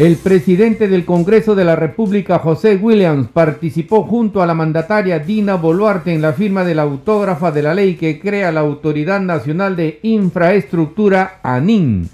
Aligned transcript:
El 0.00 0.16
presidente 0.16 0.88
del 0.88 1.04
Congreso 1.04 1.54
de 1.54 1.64
la 1.64 1.76
República, 1.76 2.38
José 2.38 2.76
Williams, 2.76 3.28
participó 3.28 4.04
junto 4.04 4.40
a 4.40 4.46
la 4.46 4.54
mandataria 4.54 5.18
Dina 5.18 5.56
Boluarte 5.56 6.14
en 6.14 6.22
la 6.22 6.32
firma 6.32 6.64
de 6.64 6.74
la 6.74 6.82
autógrafa 6.82 7.50
de 7.50 7.62
la 7.62 7.74
ley 7.74 7.96
que 7.96 8.18
crea 8.18 8.50
la 8.50 8.60
Autoridad 8.60 9.20
Nacional 9.20 9.76
de 9.76 9.98
Infraestructura, 10.02 11.40
ANIN. 11.42 12.08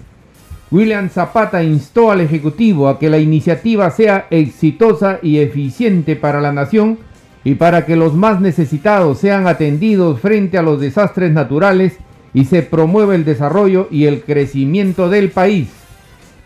William 0.69 1.09
Zapata 1.09 1.63
instó 1.63 2.11
al 2.11 2.19
Ejecutivo 2.19 2.89
a 2.89 2.99
que 2.99 3.09
la 3.09 3.19
iniciativa 3.19 3.89
sea 3.91 4.27
exitosa 4.31 5.19
y 5.21 5.37
eficiente 5.37 6.17
para 6.17 6.41
la 6.41 6.51
nación 6.51 6.97
y 7.45 7.55
para 7.55 7.85
que 7.85 7.95
los 7.95 8.13
más 8.13 8.41
necesitados 8.41 9.19
sean 9.19 9.47
atendidos 9.47 10.19
frente 10.19 10.57
a 10.57 10.61
los 10.61 10.81
desastres 10.81 11.31
naturales 11.31 11.97
y 12.33 12.43
se 12.43 12.63
promueva 12.63 13.15
el 13.15 13.23
desarrollo 13.23 13.87
y 13.91 14.07
el 14.07 14.23
crecimiento 14.23 15.09
del 15.09 15.29
país 15.29 15.69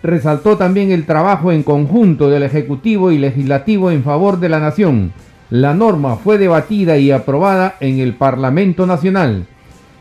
resaltó 0.04 0.58
también 0.58 0.92
el 0.92 1.06
trabajo 1.06 1.52
en 1.52 1.64
conjunto 1.64 2.30
del 2.30 2.44
Ejecutivo 2.44 3.12
y 3.12 3.18
Legislativo 3.18 3.92
en 3.92 4.04
favor 4.04 4.40
de 4.40 4.50
la 4.50 4.60
nación. 4.60 5.14
La 5.50 5.74
norma 5.74 6.16
fue 6.16 6.38
debatida 6.38 6.98
y 6.98 7.12
aprobada 7.12 7.76
en 7.80 8.00
el 8.00 8.14
Parlamento 8.14 8.88
Nacional. 8.88 9.46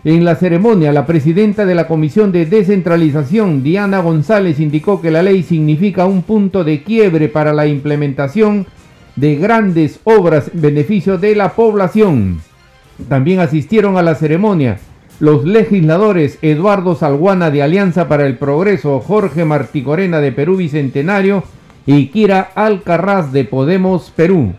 En 0.05 0.25
la 0.25 0.37
ceremonia, 0.37 0.93
la 0.93 1.05
presidenta 1.05 1.67
de 1.67 1.75
la 1.75 1.87
Comisión 1.87 2.33
de 2.33 2.47
Descentralización, 2.47 3.63
Diana 3.63 4.01
González, 4.01 4.59
indicó 4.59 5.03
que 5.03 5.11
la 5.11 5.23
ley 5.23 5.43
significa 5.43 6.07
un 6.07 6.23
punto 6.23 6.65
de 6.65 6.83
quiebre 6.83 7.29
para 7.29 7.53
la 7.53 7.67
implementación 7.67 8.67
de 9.17 9.37
grandes 9.37 10.01
obras 10.05 10.51
en 10.55 10.63
beneficio 10.63 11.19
de 11.19 11.35
la 11.35 11.53
población. 11.53 12.41
También 13.09 13.41
asistieron 13.41 13.99
a 13.99 14.03
la 14.03 14.15
ceremonia 14.15 14.79
los 15.21 15.45
legisladores 15.45 16.39
Eduardo 16.41 16.97
Salguana 16.97 17.51
de 17.51 17.63
Alianza 17.63 18.09
para 18.09 18.25
el 18.27 18.39
Progreso, 18.39 19.01
Jorge 19.01 19.45
Marticorena 19.45 20.21
de 20.21 20.33
Perú 20.33 20.57
Bicentenario 20.57 21.45
y 21.87 22.07
Kira 22.07 22.51
Alcarraz 22.55 23.31
de 23.31 23.45
Podemos 23.45 24.11
Perú. 24.17 24.55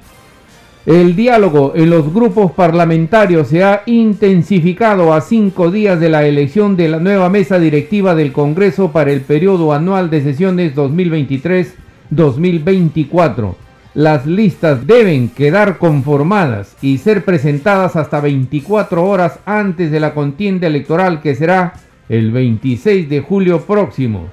El 0.86 1.16
diálogo 1.16 1.74
en 1.76 1.90
los 1.90 2.14
grupos 2.14 2.52
parlamentarios 2.52 3.48
se 3.48 3.64
ha 3.64 3.82
intensificado 3.88 5.14
a 5.14 5.22
cinco 5.22 5.72
días 5.72 6.00
de 6.00 6.10
la 6.10 6.24
elección 6.26 6.78
de 6.78 6.90
la 6.90 7.00
nueva 7.00 7.30
mesa 7.30 7.58
directiva 7.60 8.14
del 8.16 8.32
Congreso 8.32 8.92
para 8.92 9.12
el 9.12 9.22
periodo 9.22 9.74
anual 9.74 10.12
de 10.12 10.22
sesiones 10.22 10.76
2023-2024 10.76 13.56
las 13.94 14.26
listas 14.26 14.88
deben 14.88 15.30
quedar 15.30 15.78
conformadas 15.78 16.78
y 16.82 16.98
ser 16.98 17.26
presentadas 17.26 17.96
hasta 17.96 18.22
24 18.22 19.06
horas 19.06 19.40
antes 19.46 19.92
de 19.92 20.00
la 20.00 20.14
contienda 20.14 20.68
electoral 20.68 21.22
que 21.22 21.36
será 21.36 21.74
el 22.08 22.32
26 22.32 23.10
de 23.10 23.20
julio 23.20 23.62
próximo. 23.62 24.30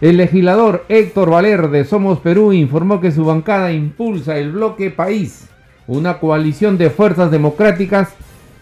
El 0.00 0.16
legislador 0.16 0.84
Héctor 0.88 1.30
Valer 1.30 1.68
de 1.68 1.84
Somos 1.84 2.18
Perú 2.20 2.52
informó 2.52 3.00
que 3.00 3.12
su 3.12 3.24
bancada 3.24 3.72
impulsa 3.72 4.38
el 4.38 4.52
bloque 4.52 4.90
País, 4.90 5.48
una 5.86 6.18
coalición 6.18 6.78
de 6.78 6.90
fuerzas 6.90 7.30
democráticas 7.30 8.14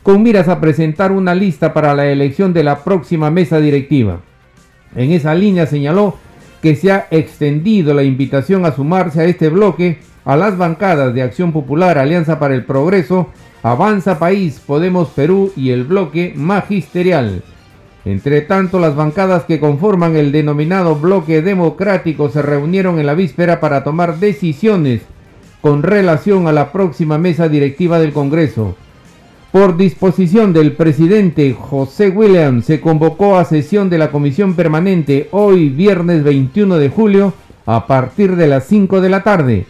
con 0.03 0.23
miras 0.23 0.49
a 0.49 0.61
presentar 0.61 1.13
una 1.13 1.35
lista 1.35 1.73
para 1.73 1.95
la 1.95 2.07
elección 2.07 2.53
de 2.53 2.65
la 2.65 2.83
próxima 2.83 3.31
mesa 3.31 3.61
directiva. 3.61 4.21
En 4.97 5.13
esa 5.13 5.35
línea 5.35 5.67
señaló 5.67 6.17
que 6.61 6.75
se 6.75 6.91
ha 6.91 7.07
extendido 7.11 7.95
la 7.95 8.03
invitación 8.03 8.67
a 8.67 8.73
sumarse 8.73 9.21
a 9.21 9.25
este 9.25 9.49
bloque 9.49 9.99
a 10.25 10.37
las 10.37 10.57
bancadas 10.57 11.15
de 11.15 11.23
Acción 11.23 11.53
Popular, 11.53 11.99
Alianza 11.99 12.39
para 12.39 12.55
el 12.55 12.65
Progreso, 12.65 13.29
Avanza 13.63 14.19
País, 14.19 14.61
Podemos 14.65 15.09
Perú 15.09 15.53
y 15.57 15.71
el 15.71 15.85
bloque 15.85 16.33
magisterial. 16.37 17.43
Entre 18.05 18.41
tanto, 18.41 18.81
las 18.81 18.97
bancadas 18.97 19.45
que 19.45 19.61
conforman 19.61 20.17
el 20.17 20.33
denominado 20.33 20.97
bloque 20.97 21.43
democrático 21.43 22.29
se 22.29 22.43
reunieron 22.43 22.99
en 22.99 23.07
la 23.07 23.15
víspera 23.15 23.61
para 23.61 23.85
tomar 23.85 24.19
decisiones 24.19 25.03
con 25.61 25.85
relación 25.85 26.49
a 26.49 26.53
la 26.53 26.73
próxima 26.73 27.19
mesa 27.19 27.49
directiva 27.49 28.01
del 28.01 28.13
Congreso. 28.13 28.75
Por 29.53 29.77
disposición 29.77 30.53
del 30.53 30.73
presidente 30.73 31.53
José 31.53 32.09
Williams 32.09 32.65
se 32.65 32.81
convocó 32.81 33.37
a 33.37 33.45
sesión 33.45 33.91
de 33.91 33.99
la 33.99 34.11
Comisión 34.11 34.55
Permanente 34.55 35.29
hoy 35.31 35.69
viernes 35.69 36.25
21 36.25 36.79
de 36.79 36.89
julio 36.89 37.35
a 37.67 37.87
partir 37.87 38.35
de 38.35 38.49
las 38.49 38.65
5 38.65 39.01
de 39.01 39.09
la 39.09 39.23
tarde 39.23 39.67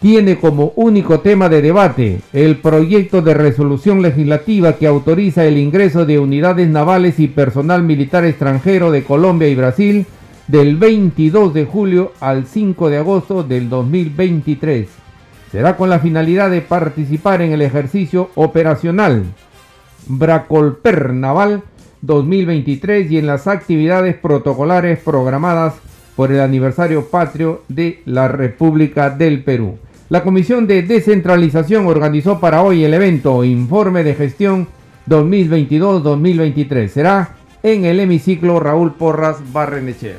tiene 0.00 0.38
como 0.38 0.72
único 0.76 1.20
tema 1.20 1.48
de 1.48 1.60
debate 1.60 2.20
el 2.32 2.58
proyecto 2.58 3.20
de 3.20 3.34
resolución 3.34 4.00
legislativa 4.00 4.74
que 4.74 4.86
autoriza 4.86 5.44
el 5.44 5.58
ingreso 5.58 6.06
de 6.06 6.18
unidades 6.20 6.68
navales 6.68 7.18
y 7.18 7.26
personal 7.26 7.82
militar 7.82 8.24
extranjero 8.24 8.92
de 8.92 9.02
Colombia 9.02 9.48
y 9.48 9.56
Brasil 9.56 10.06
del 10.46 10.76
22 10.76 11.52
de 11.52 11.64
julio 11.64 12.12
al 12.20 12.46
5 12.46 12.90
de 12.90 12.98
agosto 12.98 13.42
del 13.42 13.68
2023. 13.68 14.88
Será 15.50 15.76
con 15.76 15.90
la 15.90 15.98
finalidad 15.98 16.50
de 16.50 16.60
participar 16.60 17.42
en 17.42 17.52
el 17.52 17.62
ejercicio 17.62 18.30
operacional 18.34 19.24
Bracolper 20.06 21.12
Naval 21.12 21.62
2023 22.02 23.10
y 23.10 23.18
en 23.18 23.26
las 23.26 23.48
actividades 23.48 24.16
protocolares 24.16 25.00
programadas 25.00 25.74
por 26.14 26.30
el 26.30 26.40
aniversario 26.40 27.06
patrio 27.06 27.62
de 27.68 28.02
la 28.04 28.28
República 28.28 29.10
del 29.10 29.42
Perú. 29.42 29.78
La 30.10 30.22
Comisión 30.22 30.66
de 30.66 30.82
Descentralización 30.82 31.86
organizó 31.86 32.40
para 32.40 32.62
hoy 32.62 32.82
el 32.82 32.94
evento 32.94 33.44
Informe 33.44 34.02
de 34.02 34.14
Gestión 34.14 34.66
2022-2023. 35.06 36.88
Será 36.88 37.36
en 37.62 37.84
el 37.84 38.00
hemiciclo 38.00 38.58
Raúl 38.58 38.94
Porras 38.94 39.36
Barrenechea. 39.52 40.16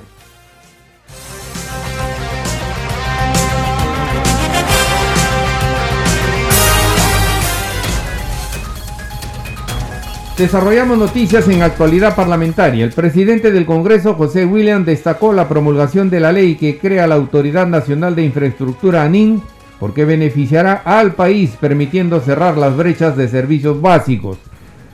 Desarrollamos 10.37 10.99
noticias 10.99 11.47
en 11.47 11.63
actualidad 11.63 12.15
parlamentaria. 12.15 12.85
El 12.85 12.93
presidente 12.93 13.51
del 13.51 13.65
Congreso, 13.65 14.13
José 14.13 14.45
William, 14.45 14.85
destacó 14.85 15.33
la 15.33 15.49
promulgación 15.49 16.11
de 16.11 16.19
la 16.19 16.31
ley 16.31 16.57
que 16.57 16.77
crea 16.77 17.07
la 17.07 17.15
Autoridad 17.15 17.65
Nacional 17.65 18.15
de 18.15 18.21
Infraestructura 18.25 19.01
ANIN 19.01 19.41
porque 19.79 20.05
beneficiará 20.05 20.73
al 20.73 21.13
país 21.13 21.57
permitiendo 21.59 22.19
cerrar 22.19 22.57
las 22.57 22.75
brechas 22.75 23.15
de 23.15 23.27
servicios 23.27 23.81
básicos. 23.81 24.37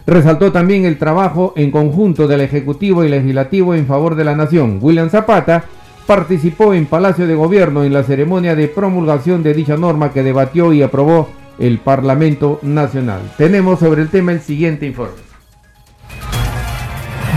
Resaltó 0.07 0.51
también 0.51 0.85
el 0.85 0.97
trabajo 0.97 1.53
en 1.55 1.71
conjunto 1.71 2.27
del 2.27 2.41
Ejecutivo 2.41 3.03
y 3.03 3.09
Legislativo 3.09 3.73
en 3.73 3.87
favor 3.87 4.15
de 4.15 4.23
la 4.23 4.35
nación. 4.35 4.77
William 4.81 5.09
Zapata 5.09 5.65
participó 6.05 6.73
en 6.73 6.85
Palacio 6.85 7.25
de 7.25 7.33
Gobierno 7.33 7.83
en 7.83 7.93
la 7.93 8.03
ceremonia 8.03 8.55
de 8.55 8.67
promulgación 8.67 9.41
de 9.41 9.55
dicha 9.55 9.77
norma 9.77 10.13
que 10.13 10.21
debatió 10.21 10.71
y 10.73 10.83
aprobó 10.83 11.29
el 11.57 11.79
Parlamento 11.79 12.59
Nacional. 12.61 13.21
Tenemos 13.37 13.79
sobre 13.79 14.03
el 14.03 14.09
tema 14.09 14.31
el 14.31 14.41
siguiente 14.41 14.85
informe. 14.85 15.34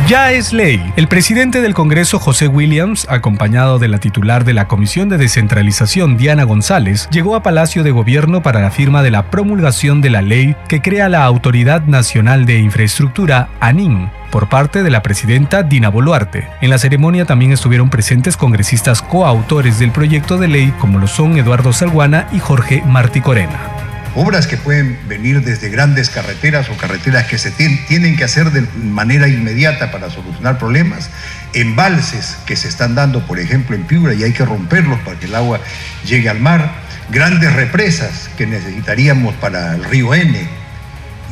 Ya 0.08 0.32
es 0.32 0.54
ley. 0.54 0.82
El 0.96 1.06
presidente 1.06 1.60
del 1.60 1.74
Congreso, 1.74 2.18
José 2.18 2.48
Williams, 2.48 3.06
acompañado 3.10 3.78
de 3.78 3.88
la 3.88 3.98
titular 3.98 4.46
de 4.46 4.54
la 4.54 4.66
Comisión 4.66 5.10
de 5.10 5.18
Descentralización, 5.18 6.16
Diana 6.16 6.44
González, 6.44 7.10
llegó 7.10 7.36
a 7.36 7.42
Palacio 7.42 7.82
de 7.82 7.90
Gobierno 7.90 8.40
para 8.40 8.62
la 8.62 8.70
firma 8.70 9.02
de 9.02 9.10
la 9.10 9.30
promulgación 9.30 10.00
de 10.00 10.08
la 10.08 10.22
ley 10.22 10.56
que 10.66 10.80
crea 10.80 11.10
la 11.10 11.24
Autoridad 11.24 11.82
Nacional 11.82 12.46
de 12.46 12.58
Infraestructura, 12.58 13.50
ANIN, 13.60 14.08
por 14.30 14.48
parte 14.48 14.82
de 14.82 14.88
la 14.88 15.02
presidenta 15.02 15.62
Dina 15.62 15.90
Boluarte. 15.90 16.48
En 16.62 16.70
la 16.70 16.78
ceremonia 16.78 17.26
también 17.26 17.52
estuvieron 17.52 17.90
presentes 17.90 18.38
congresistas 18.38 19.02
coautores 19.02 19.78
del 19.78 19.90
proyecto 19.90 20.38
de 20.38 20.48
ley 20.48 20.72
como 20.78 20.98
lo 20.98 21.06
son 21.06 21.36
Eduardo 21.36 21.74
Salguana 21.74 22.28
y 22.32 22.38
Jorge 22.38 22.82
Martí 22.86 23.20
Corena 23.20 23.77
obras 24.14 24.46
que 24.46 24.56
pueden 24.56 24.98
venir 25.08 25.42
desde 25.42 25.68
grandes 25.68 26.10
carreteras 26.10 26.68
o 26.68 26.76
carreteras 26.76 27.26
que 27.26 27.38
se 27.38 27.50
tienen 27.50 28.16
que 28.16 28.24
hacer 28.24 28.50
de 28.50 28.62
manera 28.76 29.28
inmediata 29.28 29.90
para 29.90 30.10
solucionar 30.10 30.58
problemas, 30.58 31.10
embalses 31.54 32.36
que 32.46 32.56
se 32.56 32.68
están 32.68 32.94
dando, 32.94 33.26
por 33.26 33.38
ejemplo, 33.38 33.74
en 33.76 33.84
Piura 33.84 34.14
y 34.14 34.22
hay 34.22 34.32
que 34.32 34.44
romperlos 34.44 34.98
para 35.00 35.18
que 35.18 35.26
el 35.26 35.34
agua 35.34 35.60
llegue 36.04 36.28
al 36.28 36.40
mar, 36.40 36.72
grandes 37.10 37.52
represas 37.52 38.30
que 38.36 38.46
necesitaríamos 38.46 39.34
para 39.36 39.74
el 39.74 39.84
río 39.84 40.14
N 40.14 40.48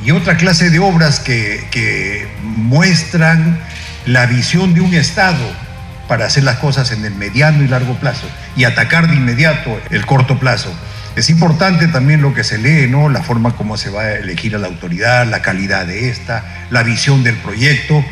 y 0.04 0.10
otra 0.10 0.36
clase 0.36 0.70
de 0.70 0.78
obras 0.78 1.20
que, 1.20 1.66
que 1.70 2.28
muestran 2.42 3.58
la 4.04 4.26
visión 4.26 4.74
de 4.74 4.80
un 4.80 4.94
Estado 4.94 5.66
para 6.08 6.26
hacer 6.26 6.44
las 6.44 6.56
cosas 6.58 6.92
en 6.92 7.04
el 7.04 7.14
mediano 7.14 7.62
y 7.62 7.68
largo 7.68 7.94
plazo 7.94 8.28
y 8.56 8.64
atacar 8.64 9.08
de 9.08 9.16
inmediato 9.16 9.80
el 9.90 10.06
corto 10.06 10.38
plazo. 10.38 10.72
Es 11.16 11.30
importante 11.30 11.88
también 11.88 12.20
lo 12.20 12.34
que 12.34 12.44
se 12.44 12.58
lee, 12.58 12.88
¿no? 12.90 13.08
La 13.08 13.22
forma 13.22 13.56
como 13.56 13.78
se 13.78 13.88
va 13.88 14.02
a 14.02 14.12
elegir 14.16 14.54
a 14.54 14.58
la 14.58 14.66
autoridad, 14.66 15.26
la 15.26 15.40
calidad 15.40 15.86
de 15.86 16.10
esta, 16.10 16.66
la 16.68 16.82
visión 16.82 17.24
del 17.24 17.36
proyecto. 17.36 18.04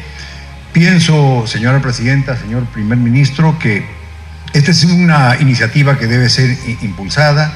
Pienso, 0.73 1.47
señora 1.47 1.83
presidenta, 1.83 2.35
señor 2.39 2.65
primer 2.65 2.97
ministro, 2.97 3.59
que 3.59 3.85
esta 4.55 4.71
es 4.71 4.85
una 4.85 5.37
iniciativa 5.39 5.99
que 5.99 6.07
debe 6.07 6.31
ser 6.31 6.57
impulsada, 6.81 7.53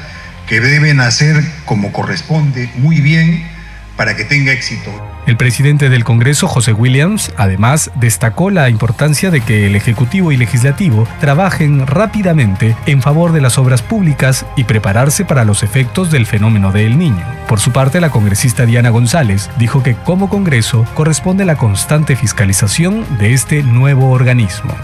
que 0.46 0.60
debe 0.60 0.92
nacer 0.92 1.42
como 1.64 1.92
corresponde, 1.92 2.68
muy 2.76 3.00
bien, 3.00 3.48
para 3.96 4.16
que 4.16 4.24
tenga 4.24 4.52
éxito. 4.52 5.07
El 5.28 5.36
presidente 5.36 5.90
del 5.90 6.04
Congreso, 6.04 6.48
José 6.48 6.72
Williams, 6.72 7.32
además 7.36 7.90
destacó 7.96 8.48
la 8.48 8.70
importancia 8.70 9.30
de 9.30 9.42
que 9.42 9.66
el 9.66 9.76
Ejecutivo 9.76 10.32
y 10.32 10.38
Legislativo 10.38 11.06
trabajen 11.20 11.86
rápidamente 11.86 12.75
en 12.86 13.02
favor 13.02 13.32
de 13.32 13.42
las 13.42 13.58
obras 13.58 13.82
públicas 13.82 14.46
y 14.56 14.64
prepararse 14.64 15.26
para 15.26 15.44
los 15.44 15.62
efectos 15.62 16.10
del 16.10 16.25
fenómeno 16.25 16.72
del 16.72 16.96
niño. 16.96 17.22
Por 17.46 17.60
su 17.60 17.72
parte, 17.72 18.00
la 18.00 18.08
congresista 18.08 18.64
Diana 18.64 18.88
González 18.88 19.50
dijo 19.58 19.82
que 19.82 19.96
como 19.96 20.30
Congreso 20.30 20.86
corresponde 20.94 21.44
la 21.44 21.56
constante 21.56 22.16
fiscalización 22.16 23.04
de 23.19 23.34
este 23.34 23.62
nuevo 23.62 24.12
organismo. 24.12 24.74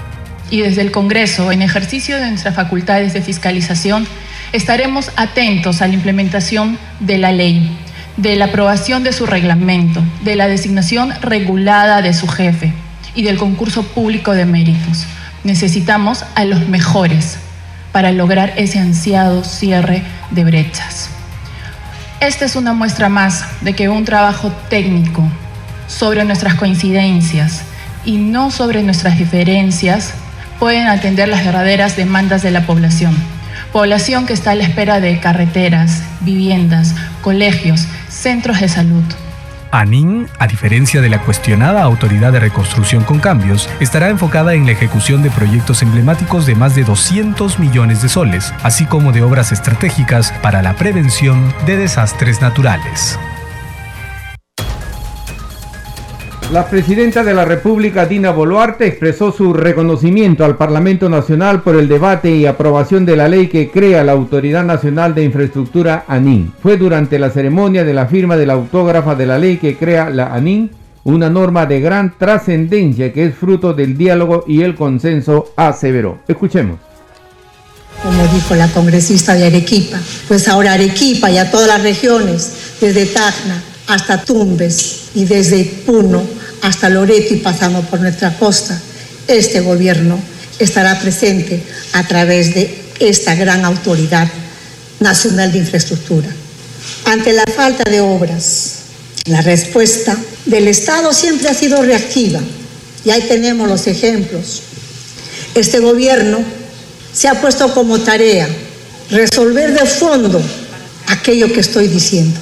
Y 0.51 0.61
desde 0.61 0.83
el 0.83 0.91
Congreso, 0.91 1.53
en 1.53 1.63
ejercicio 1.63 2.19
de 2.19 2.29
nuestras 2.29 2.55
facultades 2.55 3.15
de 3.15 3.23
fiscalización, 3.23 4.07
estaremos 4.53 5.11
atentos 5.17 5.81
a 5.81 5.89
la 5.89 5.95
implementación 5.95 6.79
de 7.01 7.17
la 7.17 7.33
ley 7.33 7.79
de 8.17 8.37
la 8.37 8.47
aprobación 8.47 9.03
de 9.03 9.13
su 9.13 9.27
reglamento, 9.27 10.03
de 10.23 10.37
la 10.37 10.47
designación 10.47 11.13
regulada 11.21 12.03
de 12.03 12.15
su 12.15 12.29
jefe 12.29 12.73
y 13.15 13.23
del 13.23 13.39
concurso 13.39 13.83
público 13.83 14.33
de 14.33 14.47
méritos. 14.47 15.07
Necesitamos 15.43 16.25
a 16.35 16.45
los 16.45 16.69
mejores 16.69 17.39
para 17.93 18.13
lograr 18.13 18.53
ese 18.57 18.79
ansiado 18.79 19.45
cierre 19.45 20.03
de 20.31 20.45
brechas. 20.45 21.11
Esta 22.21 22.45
es 22.45 22.57
una 22.57 22.73
muestra 22.73 23.09
más 23.09 23.45
de 23.61 23.75
que 23.75 23.89
un 23.89 24.05
trabajo 24.05 24.51
técnico 24.69 25.23
sobre 25.87 26.25
nuestras 26.25 26.55
coincidencias 26.55 27.63
y 28.05 28.17
no 28.17 28.51
sobre 28.51 28.83
nuestras 28.83 29.19
diferencias 29.19 30.15
pueden 30.59 30.87
atender 30.87 31.29
las 31.29 31.45
verdaderas 31.45 31.97
demandas 31.97 32.43
de 32.43 32.51
la 32.51 32.67
población. 32.67 33.15
Población 33.73 34.25
que 34.25 34.33
está 34.33 34.53
a 34.53 34.55
la 34.55 34.65
espera 34.65 35.01
de 35.01 35.19
carreteras, 35.21 36.03
viviendas, 36.21 36.95
colegios, 37.23 37.87
centros 38.25 38.59
de 38.59 38.71
salud. 38.71 39.05
ANIN, 39.71 40.29
a 40.39 40.47
diferencia 40.47 41.03
de 41.03 41.11
la 41.11 41.21
cuestionada 41.21 41.83
Autoridad 41.83 42.33
de 42.33 42.41
Reconstrucción 42.41 43.05
con 43.05 43.21
Cambios, 43.21 43.69
estará 43.81 44.09
enfocada 44.09 44.55
en 44.55 44.65
la 44.65 44.73
ejecución 44.73 45.23
de 45.23 45.31
proyectos 45.31 45.83
emblemáticos 45.83 46.47
de 46.47 46.55
más 46.55 46.75
de 46.75 46.85
200 46.85 47.59
millones 47.59 48.01
de 48.01 48.09
soles, 48.09 48.55
así 48.63 48.87
como 48.87 49.13
de 49.13 49.21
obras 49.21 49.53
estratégicas 49.53 50.33
para 50.41 50.63
la 50.63 50.73
prevención 50.75 51.53
de 51.67 51.77
desastres 51.77 52.41
naturales. 52.41 53.19
La 56.55 56.71
presidenta 56.71 57.25
de 57.25 57.35
la 57.35 57.45
República, 57.45 58.07
Dina 58.07 58.31
Boluarte, 58.31 58.87
expresó 58.87 59.33
su 59.33 59.53
reconocimiento 59.53 60.45
al 60.45 60.57
Parlamento 60.57 61.09
Nacional 61.09 61.63
por 61.63 61.75
el 61.75 61.89
debate 61.89 62.31
y 62.31 62.47
aprobación 62.47 63.05
de 63.05 63.17
la 63.17 63.27
ley 63.27 63.49
que 63.49 63.73
crea 63.73 64.05
la 64.05 64.13
Autoridad 64.13 64.63
Nacional 64.63 65.17
de 65.17 65.25
Infraestructura 65.25 66.05
ANIN. 66.07 66.53
Fue 66.63 66.77
durante 66.77 67.19
la 67.19 67.31
ceremonia 67.31 67.83
de 67.83 67.93
la 67.93 68.07
firma 68.07 68.37
de 68.37 68.47
la 68.47 68.53
autógrafa 68.53 69.17
de 69.17 69.27
la 69.27 69.37
ley 69.37 69.57
que 69.57 69.77
crea 69.77 70.11
la 70.11 70.33
ANIN, 70.33 70.71
una 71.03 71.29
norma 71.29 71.67
de 71.67 71.81
gran 71.81 72.17
trascendencia 72.17 73.13
que 73.13 73.25
es 73.25 73.35
fruto 73.35 73.75
del 73.75 73.99
diálogo 73.99 74.45
y 74.47 74.63
el 74.63 74.77
consenso, 74.77 75.53
aseveró. 75.57 76.21
Escuchemos 76.29 76.79
como 78.01 78.23
dijo 78.29 78.55
la 78.55 78.69
congresista 78.69 79.35
de 79.35 79.47
Arequipa, 79.47 79.99
pues 80.29 80.47
ahora 80.47 80.75
Arequipa 80.75 81.31
y 81.31 81.39
a 81.39 81.51
todas 81.51 81.67
las 81.67 81.83
regiones, 81.83 82.77
desde 82.81 83.07
Tacna 83.07 83.63
hasta 83.87 84.23
Tumbes 84.23 85.11
y 85.15 85.25
desde 85.25 85.65
Puno 85.87 86.23
hasta 86.65 86.89
Loreto 86.89 87.35
y 87.35 87.39
pasando 87.39 87.83
por 87.83 88.01
nuestra 88.01 88.39
costa, 88.39 88.81
este 89.29 89.61
gobierno 89.61 90.19
estará 90.59 90.99
presente 90.99 91.63
a 91.93 92.09
través 92.09 92.55
de 92.55 92.75
esta 93.01 93.35
gran 93.35 93.67
autoridad 93.67 94.27
nacional 94.99 95.53
de 95.53 95.59
infraestructura. 95.59 96.29
Ante 97.05 97.35
la 97.35 97.45
falta 97.55 97.85
de 97.85 98.01
obras, 98.01 98.77
la 99.27 99.43
respuesta 99.43 100.17
del 100.47 100.69
Estado 100.69 101.13
siempre 101.13 101.49
ha 101.49 101.55
sido 101.55 101.83
reactiva 101.83 102.41
y 103.05 103.11
ahí 103.11 103.21
tenemos 103.29 103.69
los 103.69 103.87
ejemplos. 103.87 104.63
Este 105.55 105.81
gobierno 105.81 106.39
se 107.13 107.29
ha 107.29 107.43
puesto 107.43 107.75
como 107.75 108.01
tarea 108.01 108.49
resolver 109.11 109.79
de 109.79 109.85
fondo 109.85 110.41
aquello 111.09 111.53
que 111.53 111.61
estoy 111.61 111.89
diciendo. 111.89 112.41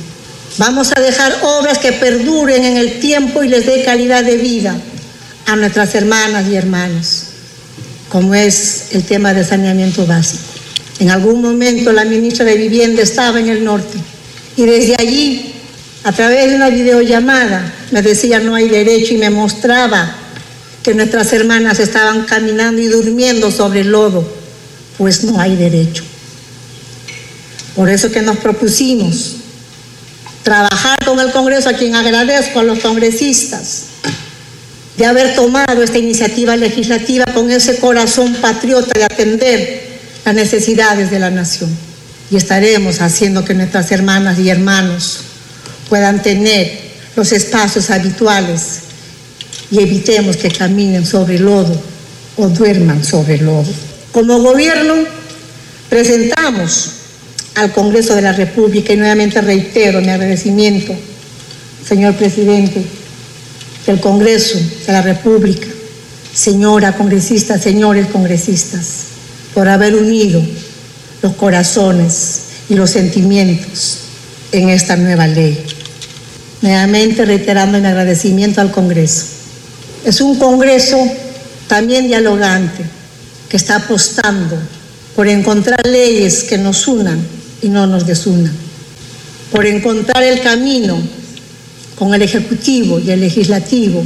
Vamos 0.58 0.92
a 0.94 1.00
dejar 1.00 1.38
obras 1.42 1.78
que 1.78 1.92
perduren 1.92 2.64
en 2.64 2.76
el 2.76 3.00
tiempo 3.00 3.42
y 3.42 3.48
les 3.48 3.64
dé 3.64 3.84
calidad 3.84 4.22
de 4.22 4.36
vida 4.36 4.76
a 5.46 5.56
nuestras 5.56 5.94
hermanas 5.94 6.46
y 6.48 6.56
hermanos, 6.56 7.24
como 8.10 8.34
es 8.34 8.88
el 8.90 9.02
tema 9.04 9.32
de 9.32 9.44
saneamiento 9.44 10.06
básico. 10.06 10.42
En 10.98 11.10
algún 11.10 11.40
momento 11.40 11.90
la 11.92 12.04
ministra 12.04 12.44
de 12.44 12.56
Vivienda 12.56 13.02
estaba 13.02 13.40
en 13.40 13.48
el 13.48 13.64
norte 13.64 13.98
y 14.56 14.66
desde 14.66 14.94
allí, 14.98 15.54
a 16.04 16.12
través 16.12 16.50
de 16.50 16.56
una 16.56 16.68
videollamada, 16.68 17.72
me 17.90 18.02
decía 18.02 18.38
no 18.38 18.54
hay 18.54 18.68
derecho 18.68 19.14
y 19.14 19.18
me 19.18 19.30
mostraba 19.30 20.16
que 20.82 20.92
nuestras 20.92 21.32
hermanas 21.32 21.78
estaban 21.78 22.24
caminando 22.24 22.82
y 22.82 22.88
durmiendo 22.88 23.50
sobre 23.50 23.80
el 23.80 23.88
lodo, 23.88 24.30
pues 24.98 25.24
no 25.24 25.40
hay 25.40 25.56
derecho. 25.56 26.04
Por 27.74 27.88
eso 27.88 28.10
que 28.10 28.20
nos 28.20 28.36
propusimos 28.36 29.36
trabajar 30.42 31.04
con 31.04 31.20
el 31.20 31.32
Congreso, 31.32 31.68
a 31.68 31.74
quien 31.74 31.94
agradezco 31.94 32.60
a 32.60 32.62
los 32.62 32.80
congresistas 32.80 33.84
de 34.96 35.06
haber 35.06 35.34
tomado 35.34 35.82
esta 35.82 35.98
iniciativa 35.98 36.56
legislativa 36.56 37.24
con 37.32 37.50
ese 37.50 37.78
corazón 37.78 38.34
patriota 38.34 38.98
de 38.98 39.04
atender 39.04 39.92
las 40.24 40.34
necesidades 40.34 41.10
de 41.10 41.18
la 41.18 41.30
nación. 41.30 41.70
Y 42.30 42.36
estaremos 42.36 43.00
haciendo 43.00 43.44
que 43.44 43.54
nuestras 43.54 43.90
hermanas 43.90 44.38
y 44.38 44.48
hermanos 44.48 45.20
puedan 45.88 46.22
tener 46.22 46.80
los 47.16 47.32
espacios 47.32 47.90
habituales 47.90 48.80
y 49.70 49.80
evitemos 49.80 50.36
que 50.36 50.50
caminen 50.50 51.06
sobre 51.06 51.38
lodo 51.38 51.80
o 52.36 52.48
duerman 52.48 53.04
sobre 53.04 53.38
lodo. 53.38 53.70
Como 54.12 54.40
gobierno 54.40 54.94
presentamos 55.88 57.01
al 57.54 57.72
Congreso 57.72 58.14
de 58.14 58.22
la 58.22 58.32
República 58.32 58.92
y 58.92 58.96
nuevamente 58.96 59.40
reitero 59.40 60.00
mi 60.00 60.08
agradecimiento, 60.08 60.94
señor 61.86 62.14
presidente 62.14 62.82
del 63.86 64.00
Congreso 64.00 64.58
de 64.86 64.92
la 64.92 65.02
República, 65.02 65.66
señora 66.34 66.96
congresista, 66.96 67.58
señores 67.58 68.06
congresistas, 68.06 69.04
por 69.54 69.68
haber 69.68 69.94
unido 69.94 70.42
los 71.20 71.34
corazones 71.34 72.42
y 72.68 72.74
los 72.74 72.90
sentimientos 72.90 73.98
en 74.52 74.70
esta 74.70 74.96
nueva 74.96 75.26
ley. 75.26 75.62
Nuevamente 76.62 77.24
reiterando 77.24 77.78
mi 77.78 77.86
agradecimiento 77.86 78.60
al 78.60 78.70
Congreso. 78.70 79.26
Es 80.04 80.20
un 80.20 80.38
Congreso 80.38 80.98
también 81.66 82.06
dialogante 82.06 82.84
que 83.48 83.56
está 83.56 83.76
apostando 83.76 84.56
por 85.14 85.28
encontrar 85.28 85.86
leyes 85.86 86.44
que 86.44 86.56
nos 86.56 86.88
unan 86.88 87.20
y 87.62 87.68
no 87.68 87.86
nos 87.86 88.06
desunan, 88.06 88.52
por 89.50 89.66
encontrar 89.66 90.22
el 90.22 90.40
camino 90.40 91.00
con 91.96 92.12
el 92.14 92.22
Ejecutivo 92.22 92.98
y 92.98 93.10
el 93.10 93.20
Legislativo. 93.20 94.04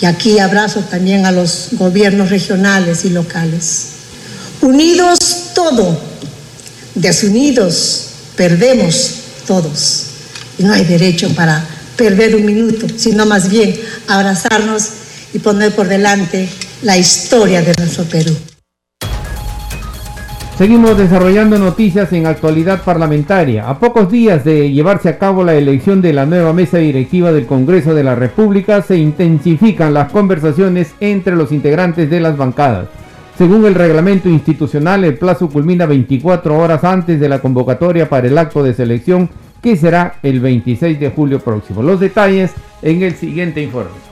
Y 0.00 0.06
aquí 0.06 0.38
abrazo 0.38 0.80
también 0.80 1.26
a 1.26 1.32
los 1.32 1.68
gobiernos 1.72 2.30
regionales 2.30 3.04
y 3.04 3.10
locales. 3.10 3.86
Unidos 4.60 5.18
todo, 5.54 6.00
desunidos 6.94 8.06
perdemos 8.36 9.14
todos. 9.46 10.04
Y 10.58 10.64
no 10.64 10.72
hay 10.72 10.84
derecho 10.84 11.28
para 11.34 11.64
perder 11.96 12.34
un 12.34 12.44
minuto, 12.44 12.86
sino 12.96 13.26
más 13.26 13.48
bien 13.48 13.78
abrazarnos 14.08 14.84
y 15.32 15.38
poner 15.38 15.74
por 15.74 15.88
delante 15.88 16.48
la 16.82 16.96
historia 16.96 17.62
de 17.62 17.74
nuestro 17.78 18.04
Perú. 18.04 18.36
Seguimos 20.56 20.98
desarrollando 20.98 21.58
noticias 21.58 22.12
en 22.12 22.26
actualidad 22.26 22.82
parlamentaria. 22.82 23.68
A 23.68 23.78
pocos 23.78 24.10
días 24.10 24.44
de 24.44 24.70
llevarse 24.70 25.08
a 25.08 25.18
cabo 25.18 25.42
la 25.42 25.54
elección 25.54 26.02
de 26.02 26.12
la 26.12 26.26
nueva 26.26 26.52
mesa 26.52 26.76
directiva 26.76 27.32
del 27.32 27.46
Congreso 27.46 27.94
de 27.94 28.04
la 28.04 28.14
República, 28.14 28.82
se 28.82 28.98
intensifican 28.98 29.94
las 29.94 30.12
conversaciones 30.12 30.94
entre 31.00 31.36
los 31.36 31.52
integrantes 31.52 32.10
de 32.10 32.20
las 32.20 32.36
bancadas. 32.36 32.88
Según 33.38 33.64
el 33.64 33.74
reglamento 33.74 34.28
institucional, 34.28 35.04
el 35.04 35.16
plazo 35.16 35.48
culmina 35.48 35.86
24 35.86 36.56
horas 36.56 36.84
antes 36.84 37.18
de 37.18 37.30
la 37.30 37.40
convocatoria 37.40 38.08
para 38.10 38.28
el 38.28 38.36
acto 38.36 38.62
de 38.62 38.74
selección, 38.74 39.30
que 39.62 39.76
será 39.76 40.16
el 40.22 40.40
26 40.40 41.00
de 41.00 41.10
julio 41.10 41.40
próximo. 41.40 41.82
Los 41.82 41.98
detalles 41.98 42.52
en 42.82 43.02
el 43.02 43.14
siguiente 43.14 43.62
informe. 43.62 44.11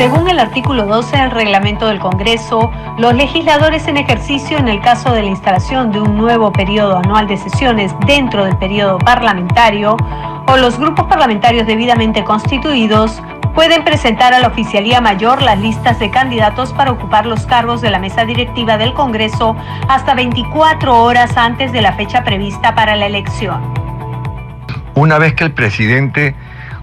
Según 0.00 0.30
el 0.30 0.40
artículo 0.40 0.86
12 0.86 1.14
del 1.14 1.30
reglamento 1.30 1.86
del 1.86 1.98
Congreso, 1.98 2.72
los 2.96 3.14
legisladores 3.14 3.86
en 3.86 3.98
ejercicio 3.98 4.56
en 4.56 4.66
el 4.66 4.80
caso 4.80 5.12
de 5.12 5.22
la 5.22 5.28
instalación 5.28 5.92
de 5.92 6.00
un 6.00 6.16
nuevo 6.16 6.54
periodo 6.54 6.96
anual 6.96 7.26
de 7.26 7.36
sesiones 7.36 7.94
dentro 8.06 8.46
del 8.46 8.56
periodo 8.56 8.96
parlamentario 8.96 9.98
o 10.46 10.56
los 10.56 10.78
grupos 10.78 11.04
parlamentarios 11.04 11.66
debidamente 11.66 12.24
constituidos 12.24 13.22
pueden 13.54 13.84
presentar 13.84 14.32
a 14.32 14.38
la 14.38 14.48
Oficialía 14.48 15.02
Mayor 15.02 15.42
las 15.42 15.58
listas 15.58 15.98
de 15.98 16.10
candidatos 16.10 16.72
para 16.72 16.92
ocupar 16.92 17.26
los 17.26 17.44
cargos 17.44 17.82
de 17.82 17.90
la 17.90 17.98
mesa 17.98 18.24
directiva 18.24 18.78
del 18.78 18.94
Congreso 18.94 19.54
hasta 19.86 20.14
24 20.14 20.98
horas 20.98 21.36
antes 21.36 21.72
de 21.72 21.82
la 21.82 21.92
fecha 21.92 22.24
prevista 22.24 22.74
para 22.74 22.96
la 22.96 23.04
elección. 23.04 23.60
Una 24.94 25.18
vez 25.18 25.34
que 25.34 25.44
el 25.44 25.52
presidente 25.52 26.34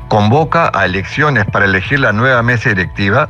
convoca 0.07 0.71
a 0.73 0.85
elecciones 0.85 1.45
para 1.45 1.65
elegir 1.65 1.99
la 1.99 2.13
nueva 2.13 2.41
mesa 2.43 2.69
directiva, 2.69 3.29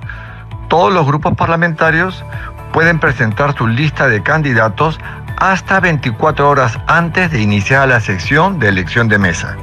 todos 0.68 0.94
los 0.94 1.06
grupos 1.06 1.36
parlamentarios 1.36 2.24
pueden 2.74 3.00
presentar 3.00 3.56
su 3.56 3.68
lista 3.68 4.08
de 4.08 4.22
candidatos 4.22 5.00
hasta 5.38 5.80
24 5.80 6.50
horas 6.50 6.78
antes 6.88 7.32
de 7.32 7.42
iniciar 7.42 7.88
la 7.88 8.00
sección 8.00 8.60
de 8.60 8.70
elección 8.70 9.08
de 9.08 9.18
mesa. 9.18 9.56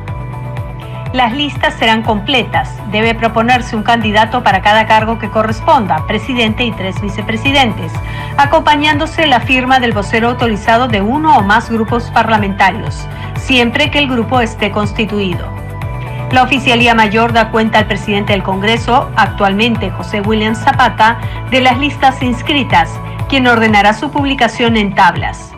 Las 1.12 1.32
listas 1.32 1.74
serán 1.74 2.02
completas. 2.02 2.76
Debe 2.90 3.14
proponerse 3.14 3.76
un 3.76 3.84
candidato 3.84 4.42
para 4.42 4.62
cada 4.62 4.88
cargo 4.88 5.16
que 5.20 5.30
corresponda, 5.30 6.04
presidente 6.08 6.64
y 6.64 6.72
tres 6.72 7.00
vicepresidentes, 7.00 7.92
acompañándose 8.36 9.28
la 9.28 9.38
firma 9.38 9.78
del 9.78 9.92
vocero 9.92 10.30
autorizado 10.30 10.88
de 10.88 11.02
uno 11.02 11.38
o 11.38 11.42
más 11.42 11.70
grupos 11.70 12.10
parlamentarios, 12.10 13.06
siempre 13.36 13.92
que 13.92 14.00
el 14.00 14.08
grupo 14.08 14.40
esté 14.40 14.72
constituido. 14.72 15.63
La 16.34 16.42
Oficialía 16.42 16.96
Mayor 16.96 17.32
da 17.32 17.52
cuenta 17.52 17.78
al 17.78 17.86
presidente 17.86 18.32
del 18.32 18.42
Congreso, 18.42 19.08
actualmente 19.14 19.92
José 19.92 20.20
William 20.20 20.56
Zapata, 20.56 21.16
de 21.52 21.60
las 21.60 21.78
listas 21.78 22.20
inscritas, 22.24 22.90
quien 23.28 23.46
ordenará 23.46 23.94
su 23.94 24.10
publicación 24.10 24.76
en 24.76 24.96
tablas. 24.96 25.52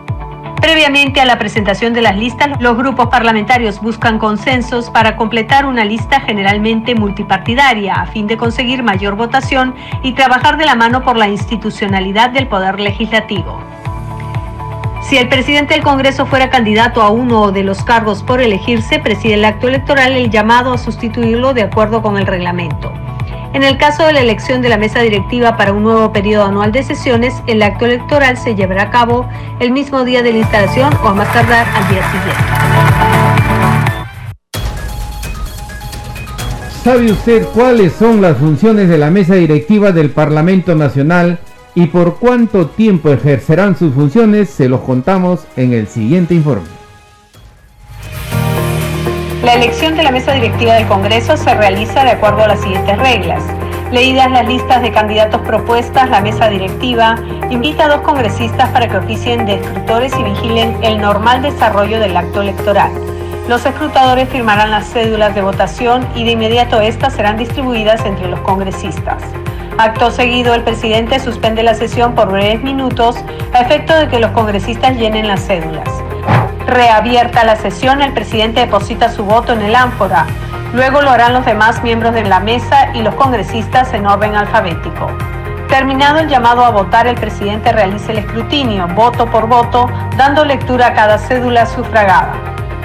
Previamente 0.61 1.19
a 1.19 1.25
la 1.25 1.39
presentación 1.39 1.93
de 1.93 2.01
las 2.01 2.15
listas, 2.15 2.61
los 2.61 2.77
grupos 2.77 3.07
parlamentarios 3.07 3.81
buscan 3.81 4.19
consensos 4.19 4.91
para 4.91 5.15
completar 5.15 5.65
una 5.65 5.83
lista 5.83 6.19
generalmente 6.21 6.93
multipartidaria 6.93 7.95
a 7.95 8.05
fin 8.05 8.27
de 8.27 8.37
conseguir 8.37 8.83
mayor 8.83 9.15
votación 9.15 9.73
y 10.03 10.11
trabajar 10.11 10.57
de 10.57 10.65
la 10.67 10.75
mano 10.75 11.01
por 11.01 11.17
la 11.17 11.27
institucionalidad 11.27 12.29
del 12.29 12.47
Poder 12.47 12.79
Legislativo. 12.79 13.63
Si 15.01 15.17
el 15.17 15.29
presidente 15.29 15.73
del 15.73 15.83
Congreso 15.83 16.25
fuera 16.25 16.49
candidato 16.49 17.01
a 17.01 17.09
uno 17.09 17.51
de 17.51 17.63
los 17.63 17.83
cargos 17.83 18.23
por 18.23 18.41
elegirse, 18.41 18.99
preside 18.99 19.35
el 19.35 19.45
acto 19.45 19.67
electoral 19.67 20.13
el 20.13 20.29
llamado 20.29 20.73
a 20.73 20.77
sustituirlo 20.77 21.53
de 21.53 21.61
acuerdo 21.61 22.01
con 22.01 22.17
el 22.17 22.27
reglamento. 22.27 22.91
En 23.53 23.63
el 23.63 23.77
caso 23.77 24.05
de 24.05 24.13
la 24.13 24.19
elección 24.19 24.61
de 24.61 24.69
la 24.69 24.77
mesa 24.77 24.99
directiva 24.99 25.55
para 25.55 25.71
un 25.71 25.83
nuevo 25.83 26.11
periodo 26.11 26.45
anual 26.45 26.71
de 26.73 26.83
sesiones, 26.83 27.33
el 27.47 27.63
acto 27.63 27.85
electoral 27.85 28.37
se 28.37 28.55
llevará 28.55 28.83
a 28.83 28.91
cabo 28.91 29.29
el 29.59 29.71
mismo 29.71 30.03
día 30.03 30.21
de 30.21 30.33
la 30.33 30.39
instalación 30.39 30.93
o 31.03 31.07
a 31.07 31.13
más 31.13 31.31
tardar 31.31 31.65
al 31.73 31.87
día 31.87 32.03
siguiente. 32.11 33.37
¿Sabe 36.83 37.11
usted 37.11 37.45
cuáles 37.53 37.93
son 37.93 38.21
las 38.21 38.37
funciones 38.37 38.89
de 38.89 38.97
la 38.97 39.09
mesa 39.09 39.35
directiva 39.35 39.91
del 39.91 40.09
Parlamento 40.09 40.75
Nacional 40.75 41.39
y 41.77 41.85
por 41.85 42.15
cuánto 42.15 42.65
tiempo 42.65 43.11
ejercerán 43.11 43.77
sus 43.77 43.93
funciones, 43.93 44.49
se 44.49 44.67
los 44.67 44.79
contamos 44.79 45.45
en 45.55 45.73
el 45.73 45.87
siguiente 45.87 46.33
informe. 46.33 46.65
La 49.43 49.53
elección 49.53 49.95
de 49.95 50.01
la 50.01 50.09
mesa 50.09 50.33
directiva 50.33 50.73
del 50.73 50.87
Congreso 50.87 51.37
se 51.37 51.53
realiza 51.53 52.03
de 52.03 52.09
acuerdo 52.09 52.41
a 52.41 52.47
las 52.47 52.61
siguientes 52.61 52.97
reglas. 52.97 53.43
Leídas 53.91 54.31
las 54.31 54.47
listas 54.47 54.81
de 54.81 54.91
candidatos 54.91 55.39
propuestas, 55.41 56.09
la 56.09 56.19
mesa 56.19 56.49
directiva 56.49 57.15
invita 57.51 57.85
a 57.85 57.89
dos 57.89 58.01
congresistas 58.01 58.69
para 58.69 58.87
que 58.87 58.97
oficien 58.97 59.45
de 59.45 59.57
escrutores 59.61 60.11
y 60.17 60.23
vigilen 60.23 60.83
el 60.83 60.97
normal 60.97 61.43
desarrollo 61.43 61.99
del 61.99 62.17
acto 62.17 62.41
electoral. 62.41 62.91
Los 63.47 63.67
escrutadores 63.67 64.27
firmarán 64.29 64.71
las 64.71 64.91
cédulas 64.91 65.35
de 65.35 65.43
votación 65.43 66.07
y 66.15 66.23
de 66.23 66.31
inmediato 66.31 66.81
estas 66.81 67.13
serán 67.13 67.37
distribuidas 67.37 68.03
entre 68.03 68.29
los 68.29 68.39
congresistas. 68.39 69.21
Acto 69.77 70.09
seguido, 70.09 70.55
el 70.55 70.63
presidente 70.63 71.19
suspende 71.19 71.61
la 71.61 71.75
sesión 71.75 72.15
por 72.15 72.31
breves 72.31 72.63
minutos 72.63 73.15
a 73.53 73.59
efecto 73.59 73.95
de 73.95 74.07
que 74.07 74.19
los 74.19 74.31
congresistas 74.31 74.97
llenen 74.97 75.27
las 75.27 75.45
cédulas. 75.45 75.87
Reabierta 76.65 77.43
la 77.43 77.55
sesión, 77.57 78.01
el 78.01 78.11
presidente 78.11 78.61
deposita 78.61 79.11
su 79.11 79.23
voto 79.23 79.53
en 79.53 79.61
el 79.61 79.75
ánfora. 79.75 80.25
Luego 80.73 81.03
lo 81.03 81.11
harán 81.11 81.33
los 81.33 81.45
demás 81.45 81.83
miembros 81.83 82.15
de 82.15 82.23
la 82.23 82.39
mesa 82.39 82.89
y 82.95 83.03
los 83.03 83.13
congresistas 83.13 83.93
en 83.93 84.07
orden 84.07 84.35
alfabético. 84.35 85.11
Terminado 85.69 86.19
el 86.19 86.27
llamado 86.27 86.65
a 86.65 86.71
votar, 86.71 87.05
el 87.05 87.15
presidente 87.15 87.71
realiza 87.71 88.11
el 88.13 88.17
escrutinio, 88.17 88.87
voto 88.87 89.27
por 89.27 89.47
voto, 89.47 89.87
dando 90.17 90.43
lectura 90.43 90.87
a 90.87 90.93
cada 90.93 91.19
cédula 91.19 91.67
sufragada. 91.67 92.33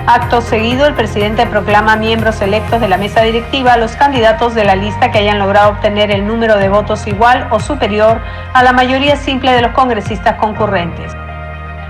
Acto 0.06 0.40
seguido, 0.40 0.86
el 0.86 0.94
presidente 0.94 1.46
proclama 1.46 1.94
miembros 1.94 2.40
electos 2.40 2.80
de 2.80 2.88
la 2.88 2.96
mesa 2.96 3.22
directiva 3.22 3.74
a 3.74 3.76
los 3.76 3.92
candidatos 3.92 4.52
de 4.52 4.64
la 4.64 4.74
lista 4.74 5.12
que 5.12 5.18
hayan 5.18 5.38
logrado 5.38 5.70
obtener 5.70 6.10
el 6.10 6.26
número 6.26 6.58
de 6.58 6.68
votos 6.68 7.06
igual 7.06 7.46
o 7.52 7.60
superior 7.60 8.20
a 8.52 8.64
la 8.64 8.72
mayoría 8.72 9.14
simple 9.14 9.52
de 9.52 9.62
los 9.62 9.70
congresistas 9.70 10.34
concurrentes. 10.38 11.12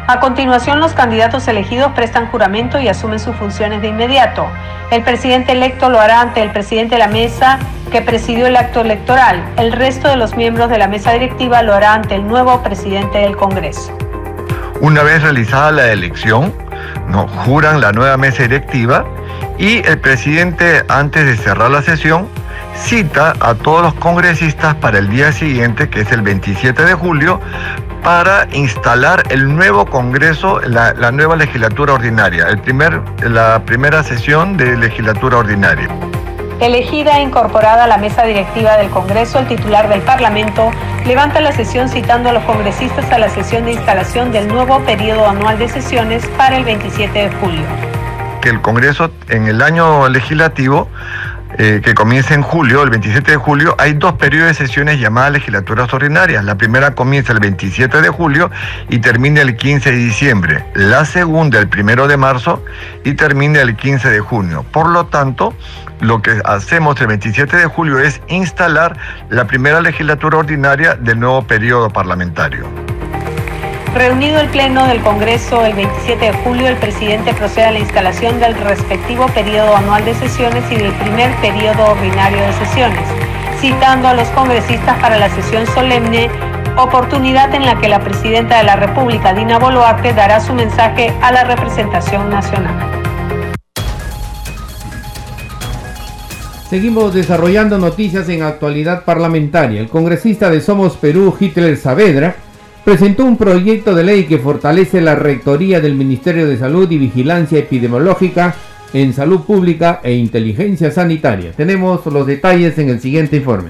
A 0.08 0.20
continuación, 0.20 0.78
los 0.78 0.92
candidatos 0.92 1.48
elegidos 1.48 1.92
prestan 1.92 2.26
juramento 2.26 2.78
y 2.78 2.88
asumen 2.88 3.18
sus 3.18 3.34
funciones 3.36 3.80
de 3.80 3.88
inmediato. 3.88 4.46
El 4.90 5.02
presidente 5.02 5.52
electo 5.52 5.88
lo 5.88 5.98
hará 5.98 6.20
ante 6.20 6.42
el 6.42 6.50
presidente 6.50 6.96
de 6.96 6.98
la 6.98 7.08
mesa 7.08 7.58
que 7.90 8.02
presidió 8.02 8.46
el 8.46 8.56
acto 8.56 8.82
electoral. 8.82 9.42
El 9.56 9.72
resto 9.72 10.08
de 10.08 10.16
los 10.16 10.36
miembros 10.36 10.68
de 10.68 10.76
la 10.76 10.86
mesa 10.86 11.12
directiva 11.12 11.62
lo 11.62 11.72
hará 11.72 11.94
ante 11.94 12.16
el 12.16 12.26
nuevo 12.26 12.62
presidente 12.62 13.18
del 13.18 13.38
Congreso. 13.38 13.96
Una 14.80 15.02
vez 15.02 15.22
realizada 15.22 15.70
la 15.70 15.92
elección, 15.92 16.52
no, 17.08 17.26
juran 17.28 17.80
la 17.80 17.92
nueva 17.92 18.16
mesa 18.16 18.42
directiva 18.42 19.04
y 19.58 19.86
el 19.86 19.98
presidente, 19.98 20.84
antes 20.88 21.26
de 21.26 21.36
cerrar 21.36 21.70
la 21.70 21.82
sesión, 21.82 22.28
cita 22.74 23.34
a 23.40 23.54
todos 23.54 23.82
los 23.82 23.94
congresistas 23.94 24.74
para 24.76 24.98
el 24.98 25.08
día 25.08 25.32
siguiente, 25.32 25.88
que 25.88 26.00
es 26.00 26.12
el 26.12 26.22
27 26.22 26.84
de 26.84 26.94
julio, 26.94 27.40
para 28.02 28.48
instalar 28.52 29.22
el 29.30 29.54
nuevo 29.54 29.86
Congreso, 29.86 30.60
la, 30.60 30.92
la 30.94 31.12
nueva 31.12 31.36
legislatura 31.36 31.94
ordinaria, 31.94 32.48
el 32.48 32.58
primer, 32.58 33.00
la 33.22 33.62
primera 33.64 34.02
sesión 34.02 34.56
de 34.56 34.76
legislatura 34.76 35.38
ordinaria. 35.38 35.88
Elegida 36.60 37.18
e 37.18 37.22
incorporada 37.22 37.84
a 37.84 37.86
la 37.86 37.98
mesa 37.98 38.22
directiva 38.24 38.76
del 38.76 38.90
Congreso, 38.90 39.38
el 39.38 39.48
titular 39.48 39.88
del 39.88 40.00
Parlamento 40.02 40.70
levanta 41.06 41.40
la 41.40 41.52
sesión 41.52 41.88
citando 41.88 42.28
a 42.28 42.32
los 42.32 42.44
congresistas 42.44 43.10
a 43.10 43.18
la 43.18 43.28
sesión 43.28 43.64
de 43.64 43.72
instalación 43.72 44.30
del 44.30 44.48
nuevo 44.48 44.80
periodo 44.84 45.28
anual 45.28 45.58
de 45.58 45.68
sesiones 45.68 46.26
para 46.36 46.56
el 46.56 46.64
27 46.64 47.18
de 47.18 47.30
julio. 47.36 47.64
Que 48.40 48.50
el 48.50 48.60
Congreso 48.60 49.10
en 49.28 49.46
el 49.46 49.62
año 49.62 50.08
legislativo 50.08 50.88
eh, 51.58 51.82
que 51.84 51.94
comienza 51.94 52.32
en 52.32 52.40
julio, 52.40 52.82
el 52.82 52.88
27 52.88 53.32
de 53.32 53.36
julio, 53.36 53.74
hay 53.78 53.92
dos 53.92 54.14
periodos 54.14 54.48
de 54.48 54.54
sesiones 54.54 54.98
llamadas 54.98 55.32
legislaturas 55.32 55.92
ordinarias. 55.92 56.44
La 56.44 56.56
primera 56.56 56.94
comienza 56.94 57.32
el 57.34 57.40
27 57.40 58.00
de 58.00 58.08
julio 58.08 58.50
y 58.88 59.00
termina 59.00 59.42
el 59.42 59.56
15 59.56 59.90
de 59.90 59.96
diciembre. 59.98 60.64
La 60.74 61.04
segunda 61.04 61.58
el 61.58 61.68
1 61.68 62.08
de 62.08 62.16
marzo 62.16 62.64
y 63.04 63.12
termina 63.14 63.60
el 63.60 63.76
15 63.76 64.08
de 64.08 64.20
junio. 64.20 64.64
Por 64.72 64.88
lo 64.88 65.06
tanto, 65.06 65.54
lo 66.02 66.20
que 66.20 66.42
hacemos 66.44 67.00
el 67.00 67.06
27 67.06 67.56
de 67.56 67.66
julio 67.66 68.00
es 68.00 68.20
instalar 68.26 68.96
la 69.30 69.46
primera 69.46 69.80
legislatura 69.80 70.38
ordinaria 70.38 70.96
del 70.96 71.20
nuevo 71.20 71.42
periodo 71.42 71.90
parlamentario. 71.90 72.66
Reunido 73.94 74.40
el 74.40 74.48
Pleno 74.48 74.86
del 74.86 75.00
Congreso 75.00 75.64
el 75.64 75.74
27 75.74 76.24
de 76.24 76.32
julio, 76.32 76.66
el 76.66 76.76
presidente 76.76 77.32
procede 77.34 77.66
a 77.66 77.70
la 77.70 77.78
instalación 77.78 78.40
del 78.40 78.54
respectivo 78.54 79.26
periodo 79.28 79.76
anual 79.76 80.04
de 80.04 80.14
sesiones 80.14 80.64
y 80.72 80.76
del 80.76 80.92
primer 80.92 81.30
periodo 81.36 81.92
ordinario 81.92 82.40
de 82.40 82.52
sesiones, 82.54 83.06
citando 83.60 84.08
a 84.08 84.14
los 84.14 84.26
congresistas 84.30 84.98
para 84.98 85.18
la 85.18 85.28
sesión 85.30 85.66
solemne, 85.68 86.28
oportunidad 86.78 87.54
en 87.54 87.64
la 87.64 87.78
que 87.78 87.88
la 87.88 88.00
presidenta 88.00 88.58
de 88.58 88.64
la 88.64 88.74
República, 88.74 89.34
Dina 89.34 89.58
Boluarte, 89.58 90.12
dará 90.14 90.40
su 90.40 90.52
mensaje 90.52 91.14
a 91.22 91.30
la 91.30 91.44
representación 91.44 92.28
nacional. 92.28 93.01
Seguimos 96.72 97.12
desarrollando 97.12 97.76
noticias 97.76 98.30
en 98.30 98.42
actualidad 98.42 99.04
parlamentaria. 99.04 99.78
El 99.78 99.90
congresista 99.90 100.48
de 100.48 100.62
Somos 100.62 100.96
Perú, 100.96 101.36
Hitler 101.38 101.76
Saavedra, 101.76 102.34
presentó 102.82 103.26
un 103.26 103.36
proyecto 103.36 103.94
de 103.94 104.02
ley 104.02 104.24
que 104.24 104.38
fortalece 104.38 105.02
la 105.02 105.14
rectoría 105.14 105.82
del 105.82 105.94
Ministerio 105.94 106.48
de 106.48 106.56
Salud 106.56 106.90
y 106.90 106.96
Vigilancia 106.96 107.58
Epidemiológica 107.58 108.54
en 108.94 109.12
Salud 109.12 109.40
Pública 109.40 110.00
e 110.02 110.14
Inteligencia 110.14 110.90
Sanitaria. 110.90 111.52
Tenemos 111.52 112.06
los 112.06 112.26
detalles 112.26 112.78
en 112.78 112.88
el 112.88 113.00
siguiente 113.00 113.36
informe. 113.36 113.68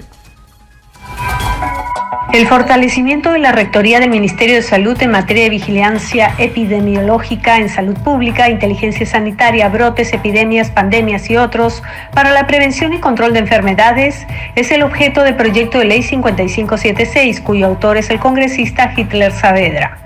El 2.32 2.46
fortalecimiento 2.46 3.30
de 3.32 3.40
la 3.40 3.52
Rectoría 3.52 4.00
del 4.00 4.08
Ministerio 4.08 4.54
de 4.54 4.62
Salud 4.62 4.96
en 5.02 5.10
materia 5.10 5.44
de 5.44 5.50
vigilancia 5.50 6.34
epidemiológica 6.38 7.58
en 7.58 7.68
salud 7.68 7.94
pública, 7.98 8.48
inteligencia 8.48 9.04
sanitaria, 9.04 9.68
brotes, 9.68 10.14
epidemias, 10.14 10.70
pandemias 10.70 11.28
y 11.28 11.36
otros 11.36 11.82
para 12.14 12.32
la 12.32 12.46
prevención 12.46 12.94
y 12.94 13.00
control 13.00 13.34
de 13.34 13.40
enfermedades 13.40 14.26
es 14.54 14.70
el 14.70 14.82
objeto 14.82 15.22
del 15.24 15.36
proyecto 15.36 15.78
de 15.78 15.84
ley 15.84 16.02
5576, 16.02 17.42
cuyo 17.42 17.66
autor 17.66 17.98
es 17.98 18.08
el 18.08 18.18
congresista 18.18 18.94
Hitler 18.96 19.30
Saavedra. 19.30 19.98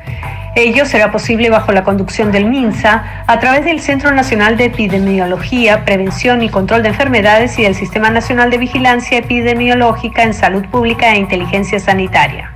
Ello 0.59 0.87
será 0.87 1.13
posible 1.13 1.51
bajo 1.51 1.71
la 1.71 1.85
conducción 1.85 2.33
del 2.33 2.47
MINSA 2.47 3.25
a 3.27 3.41
través 3.41 3.67
del 3.67 3.79
Centro 3.79 4.11
Nacional 4.13 4.57
de 4.57 4.65
Epidemiología, 4.65 5.85
Prevención 5.85 6.43
y 6.43 6.49
Control 6.49 6.83
de 6.83 6.89
Enfermedades 6.89 7.59
y 7.59 7.65
del 7.65 7.75
Sistema 7.75 8.09
Nacional 8.09 8.49
de 8.49 8.57
Vigilancia 8.57 9.19
Epidemiológica 9.19 10.23
en 10.23 10.33
Salud 10.33 10.65
Pública 10.65 11.13
e 11.13 11.19
Inteligencia 11.19 11.79
Sanitaria. 11.79 12.56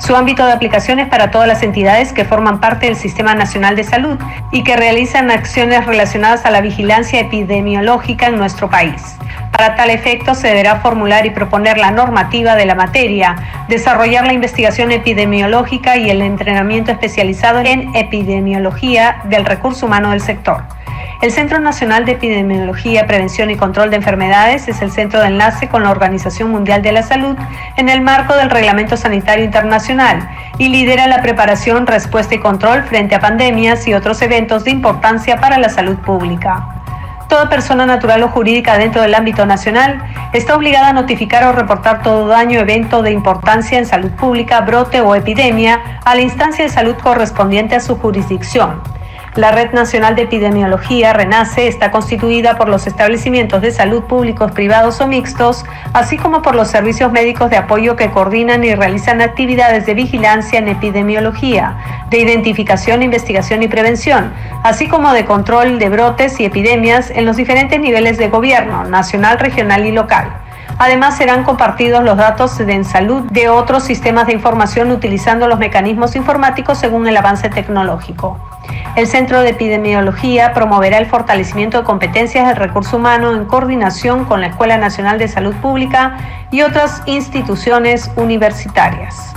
Su 0.00 0.16
ámbito 0.16 0.46
de 0.46 0.52
aplicación 0.52 0.98
es 0.98 1.08
para 1.08 1.30
todas 1.30 1.46
las 1.46 1.62
entidades 1.62 2.14
que 2.14 2.24
forman 2.24 2.58
parte 2.58 2.86
del 2.86 2.96
Sistema 2.96 3.34
Nacional 3.34 3.76
de 3.76 3.84
Salud 3.84 4.18
y 4.50 4.64
que 4.64 4.74
realizan 4.74 5.30
acciones 5.30 5.84
relacionadas 5.84 6.46
a 6.46 6.50
la 6.50 6.62
vigilancia 6.62 7.20
epidemiológica 7.20 8.26
en 8.26 8.38
nuestro 8.38 8.70
país. 8.70 9.18
Para 9.52 9.74
tal 9.74 9.90
efecto, 9.90 10.34
se 10.34 10.48
deberá 10.48 10.76
formular 10.76 11.26
y 11.26 11.30
proponer 11.30 11.76
la 11.76 11.90
normativa 11.90 12.56
de 12.56 12.64
la 12.64 12.74
materia, 12.74 13.36
desarrollar 13.68 14.24
la 14.24 14.32
investigación 14.32 14.90
epidemiológica 14.90 15.98
y 15.98 16.08
el 16.08 16.22
entrenamiento 16.22 16.90
especializado 16.90 17.58
en 17.60 17.94
epidemiología 17.94 19.18
del 19.24 19.44
recurso 19.44 19.84
humano 19.84 20.12
del 20.12 20.22
sector. 20.22 20.64
El 21.20 21.32
Centro 21.32 21.60
Nacional 21.60 22.06
de 22.06 22.12
Epidemiología, 22.12 23.06
Prevención 23.06 23.50
y 23.50 23.56
Control 23.56 23.90
de 23.90 23.96
Enfermedades 23.96 24.68
es 24.68 24.80
el 24.80 24.90
centro 24.90 25.20
de 25.20 25.26
enlace 25.26 25.68
con 25.68 25.82
la 25.82 25.90
Organización 25.90 26.50
Mundial 26.50 26.80
de 26.80 26.92
la 26.92 27.02
Salud 27.02 27.36
en 27.76 27.90
el 27.90 28.00
marco 28.00 28.34
del 28.34 28.48
Reglamento 28.48 28.96
Sanitario 28.96 29.44
Internacional 29.44 30.30
y 30.56 30.70
lidera 30.70 31.06
la 31.08 31.20
preparación, 31.20 31.86
respuesta 31.86 32.34
y 32.34 32.38
control 32.38 32.84
frente 32.84 33.14
a 33.14 33.20
pandemias 33.20 33.86
y 33.86 33.92
otros 33.92 34.22
eventos 34.22 34.64
de 34.64 34.70
importancia 34.70 35.36
para 35.36 35.58
la 35.58 35.68
salud 35.68 35.96
pública. 35.98 36.66
Toda 37.28 37.50
persona 37.50 37.84
natural 37.84 38.22
o 38.22 38.28
jurídica 38.28 38.78
dentro 38.78 39.02
del 39.02 39.14
ámbito 39.14 39.44
nacional 39.44 40.02
está 40.32 40.56
obligada 40.56 40.88
a 40.88 40.92
notificar 40.94 41.44
o 41.44 41.52
reportar 41.52 42.02
todo 42.02 42.28
daño 42.28 42.60
evento 42.60 43.02
de 43.02 43.10
importancia 43.10 43.78
en 43.78 43.84
salud 43.84 44.10
pública, 44.12 44.62
brote 44.62 45.02
o 45.02 45.14
epidemia 45.14 46.00
a 46.02 46.14
la 46.14 46.22
instancia 46.22 46.64
de 46.64 46.70
salud 46.70 46.94
correspondiente 46.94 47.76
a 47.76 47.80
su 47.80 47.98
jurisdicción 47.98 48.80
la 49.36 49.52
Red 49.52 49.72
Nacional 49.72 50.16
de 50.16 50.22
Epidemiología, 50.22 51.12
RENACE, 51.12 51.68
está 51.68 51.92
constituida 51.92 52.56
por 52.56 52.68
los 52.68 52.88
establecimientos 52.88 53.62
de 53.62 53.70
salud 53.70 54.02
públicos, 54.02 54.50
privados 54.50 55.00
o 55.00 55.06
mixtos, 55.06 55.64
así 55.92 56.16
como 56.16 56.42
por 56.42 56.56
los 56.56 56.68
servicios 56.68 57.12
médicos 57.12 57.48
de 57.48 57.56
apoyo 57.56 57.94
que 57.94 58.10
coordinan 58.10 58.64
y 58.64 58.74
realizan 58.74 59.20
actividades 59.20 59.86
de 59.86 59.94
vigilancia 59.94 60.58
en 60.58 60.68
epidemiología, 60.68 61.76
de 62.10 62.18
identificación, 62.18 63.02
investigación 63.02 63.62
y 63.62 63.68
prevención, 63.68 64.32
así 64.64 64.88
como 64.88 65.12
de 65.12 65.24
control 65.24 65.78
de 65.78 65.88
brotes 65.90 66.40
y 66.40 66.44
epidemias 66.44 67.10
en 67.10 67.24
los 67.24 67.36
diferentes 67.36 67.78
niveles 67.78 68.18
de 68.18 68.28
gobierno, 68.28 68.82
nacional, 68.84 69.38
regional 69.38 69.86
y 69.86 69.92
local. 69.92 70.28
Además, 70.78 71.16
serán 71.16 71.44
compartidos 71.44 72.02
los 72.02 72.16
datos 72.16 72.58
de 72.58 72.82
salud 72.84 73.22
de 73.30 73.48
otros 73.48 73.84
sistemas 73.84 74.26
de 74.26 74.32
información 74.32 74.90
utilizando 74.90 75.46
los 75.46 75.58
mecanismos 75.58 76.16
informáticos 76.16 76.78
según 76.78 77.06
el 77.06 77.16
avance 77.16 77.48
tecnológico. 77.48 78.49
El 78.96 79.06
Centro 79.06 79.40
de 79.40 79.50
Epidemiología 79.50 80.52
promoverá 80.52 80.98
el 80.98 81.06
fortalecimiento 81.06 81.78
de 81.78 81.84
competencias 81.84 82.46
del 82.48 82.56
recurso 82.56 82.96
humano 82.96 83.34
en 83.34 83.44
coordinación 83.44 84.24
con 84.24 84.40
la 84.40 84.48
Escuela 84.48 84.78
Nacional 84.78 85.18
de 85.18 85.28
Salud 85.28 85.54
Pública 85.56 86.46
y 86.50 86.62
otras 86.62 87.02
instituciones 87.06 88.10
universitarias. 88.16 89.32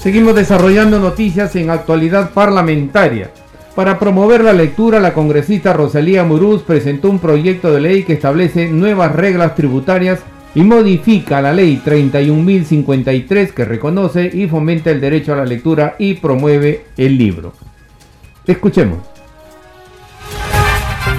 Seguimos 0.00 0.34
desarrollando 0.34 0.98
noticias 0.98 1.54
en 1.56 1.68
actualidad 1.68 2.30
parlamentaria. 2.30 3.30
Para 3.74 3.98
promover 3.98 4.42
la 4.42 4.52
lectura, 4.52 4.98
la 4.98 5.12
congresista 5.12 5.72
Rosalía 5.72 6.24
Muruz 6.24 6.62
presentó 6.62 7.10
un 7.10 7.18
proyecto 7.18 7.70
de 7.70 7.80
ley 7.80 8.02
que 8.04 8.14
establece 8.14 8.68
nuevas 8.68 9.14
reglas 9.14 9.54
tributarias 9.54 10.20
y 10.54 10.62
modifica 10.62 11.40
la 11.40 11.52
ley 11.52 11.80
31.053 11.84 13.52
que 13.52 13.64
reconoce 13.64 14.30
y 14.32 14.48
fomenta 14.48 14.90
el 14.90 15.00
derecho 15.00 15.32
a 15.32 15.36
la 15.36 15.44
lectura 15.44 15.96
y 15.98 16.14
promueve 16.14 16.86
el 16.96 17.16
libro. 17.16 17.52
Escuchemos. 18.46 19.09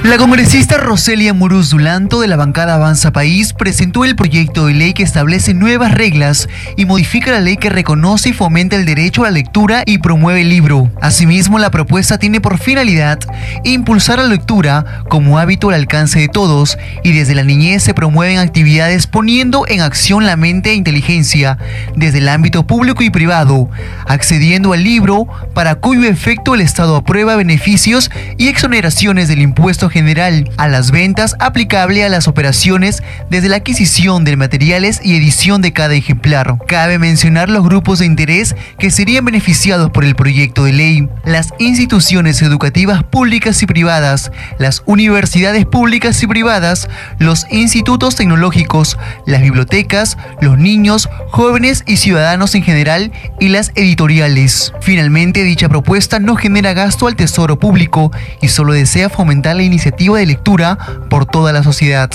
La 0.03 0.17
congresista 0.17 0.79
Roselia 0.79 1.31
Muruz 1.31 1.69
Dulanto 1.69 2.21
de 2.21 2.27
la 2.27 2.35
bancada 2.35 2.73
Avanza 2.73 3.13
País 3.13 3.53
presentó 3.53 4.03
el 4.03 4.15
proyecto 4.15 4.65
de 4.65 4.73
ley 4.73 4.93
que 4.93 5.03
establece 5.03 5.53
nuevas 5.53 5.93
reglas 5.93 6.49
y 6.75 6.85
modifica 6.85 7.29
la 7.29 7.39
ley 7.39 7.55
que 7.55 7.69
reconoce 7.69 8.29
y 8.29 8.33
fomenta 8.33 8.75
el 8.75 8.85
derecho 8.85 9.21
a 9.21 9.25
la 9.25 9.31
lectura 9.31 9.83
y 9.85 9.99
promueve 9.99 10.41
el 10.41 10.49
libro. 10.49 10.89
Asimismo, 11.01 11.59
la 11.59 11.69
propuesta 11.69 12.17
tiene 12.17 12.41
por 12.41 12.57
finalidad 12.57 13.19
impulsar 13.63 14.17
la 14.17 14.25
lectura 14.25 15.03
como 15.07 15.37
hábito 15.37 15.69
al 15.69 15.75
alcance 15.75 16.17
de 16.19 16.29
todos 16.29 16.79
y 17.03 17.11
desde 17.11 17.35
la 17.35 17.43
niñez 17.43 17.83
se 17.83 17.93
promueven 17.93 18.39
actividades 18.39 19.05
poniendo 19.05 19.65
en 19.67 19.81
acción 19.81 20.25
la 20.25 20.35
mente 20.35 20.71
e 20.71 20.75
inteligencia 20.75 21.59
desde 21.95 22.17
el 22.17 22.29
ámbito 22.29 22.65
público 22.65 23.03
y 23.03 23.11
privado, 23.11 23.69
accediendo 24.07 24.73
al 24.73 24.83
libro 24.83 25.27
para 25.53 25.75
cuyo 25.75 26.05
efecto 26.05 26.55
el 26.55 26.61
Estado 26.61 26.95
aprueba 26.95 27.35
beneficios 27.35 28.09
y 28.39 28.47
exoneraciones 28.47 29.27
del 29.27 29.43
impuesto 29.43 29.90
general 29.91 30.49
a 30.57 30.67
las 30.67 30.89
ventas 30.89 31.35
aplicable 31.39 32.03
a 32.03 32.09
las 32.09 32.27
operaciones 32.27 33.03
desde 33.29 33.49
la 33.49 33.57
adquisición 33.57 34.23
de 34.23 34.35
materiales 34.35 34.99
y 35.03 35.15
edición 35.15 35.61
de 35.61 35.73
cada 35.73 35.93
ejemplar. 35.93 36.57
Cabe 36.67 36.97
mencionar 36.97 37.49
los 37.49 37.63
grupos 37.63 37.99
de 37.99 38.05
interés 38.05 38.55
que 38.79 38.89
serían 38.89 39.25
beneficiados 39.25 39.91
por 39.91 40.03
el 40.03 40.15
proyecto 40.15 40.63
de 40.63 40.73
ley, 40.73 41.09
las 41.25 41.53
instituciones 41.59 42.41
educativas 42.41 43.03
públicas 43.03 43.61
y 43.61 43.65
privadas, 43.65 44.31
las 44.57 44.81
universidades 44.85 45.65
públicas 45.65 46.21
y 46.23 46.27
privadas, 46.27 46.87
los 47.19 47.45
institutos 47.51 48.15
tecnológicos, 48.15 48.97
las 49.25 49.41
bibliotecas, 49.41 50.17
los 50.39 50.57
niños, 50.57 51.09
jóvenes 51.29 51.83
y 51.85 51.97
ciudadanos 51.97 52.55
en 52.55 52.63
general 52.63 53.11
y 53.39 53.49
las 53.49 53.71
editoriales. 53.75 54.73
Finalmente, 54.81 55.43
dicha 55.43 55.69
propuesta 55.69 56.19
no 56.19 56.35
genera 56.35 56.73
gasto 56.73 57.07
al 57.07 57.15
tesoro 57.15 57.59
público 57.59 58.11
y 58.41 58.47
solo 58.47 58.73
desea 58.73 59.09
fomentar 59.09 59.55
la 59.55 59.63
iniciativa 59.63 59.80
iniciativa 59.81 60.19
de 60.19 60.27
lectura 60.27 60.77
por 61.09 61.25
toda 61.25 61.51
la 61.51 61.63
sociedad. 61.63 62.11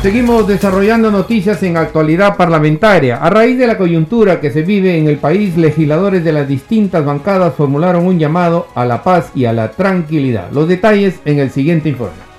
Seguimos 0.00 0.48
desarrollando 0.48 1.10
noticias 1.10 1.62
en 1.62 1.76
actualidad 1.76 2.36
parlamentaria. 2.36 3.18
A 3.18 3.28
raíz 3.28 3.58
de 3.58 3.66
la 3.66 3.76
coyuntura 3.76 4.40
que 4.40 4.50
se 4.50 4.62
vive 4.62 4.96
en 4.96 5.06
el 5.06 5.18
país, 5.18 5.56
legisladores 5.58 6.24
de 6.24 6.32
las 6.32 6.48
distintas 6.48 7.04
bancadas 7.04 7.54
formularon 7.54 8.06
un 8.06 8.18
llamado 8.18 8.68
a 8.74 8.86
la 8.86 9.02
paz 9.02 9.30
y 9.34 9.44
a 9.44 9.52
la 9.52 9.70
tranquilidad. 9.72 10.50
Los 10.50 10.66
detalles 10.66 11.20
en 11.26 11.38
el 11.38 11.50
siguiente 11.50 11.90
informe. 11.90 12.31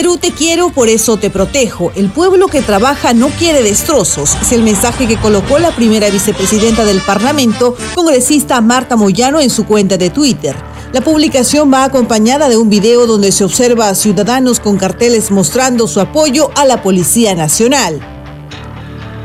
Perú 0.00 0.16
te 0.16 0.32
quiero, 0.32 0.70
por 0.70 0.88
eso 0.88 1.18
te 1.18 1.28
protejo. 1.28 1.92
El 1.94 2.10
pueblo 2.10 2.46
que 2.46 2.62
trabaja 2.62 3.12
no 3.12 3.28
quiere 3.28 3.62
destrozos. 3.62 4.34
Es 4.40 4.50
el 4.52 4.62
mensaje 4.62 5.06
que 5.06 5.20
colocó 5.20 5.58
la 5.58 5.76
primera 5.76 6.08
vicepresidenta 6.08 6.86
del 6.86 7.02
Parlamento, 7.02 7.76
congresista 7.94 8.62
Marta 8.62 8.96
Moyano, 8.96 9.40
en 9.40 9.50
su 9.50 9.66
cuenta 9.66 9.98
de 9.98 10.08
Twitter. 10.08 10.56
La 10.94 11.02
publicación 11.02 11.70
va 11.70 11.84
acompañada 11.84 12.48
de 12.48 12.56
un 12.56 12.70
video 12.70 13.06
donde 13.06 13.30
se 13.30 13.44
observa 13.44 13.90
a 13.90 13.94
ciudadanos 13.94 14.58
con 14.58 14.78
carteles 14.78 15.30
mostrando 15.30 15.86
su 15.86 16.00
apoyo 16.00 16.50
a 16.54 16.64
la 16.64 16.82
Policía 16.82 17.34
Nacional. 17.34 18.00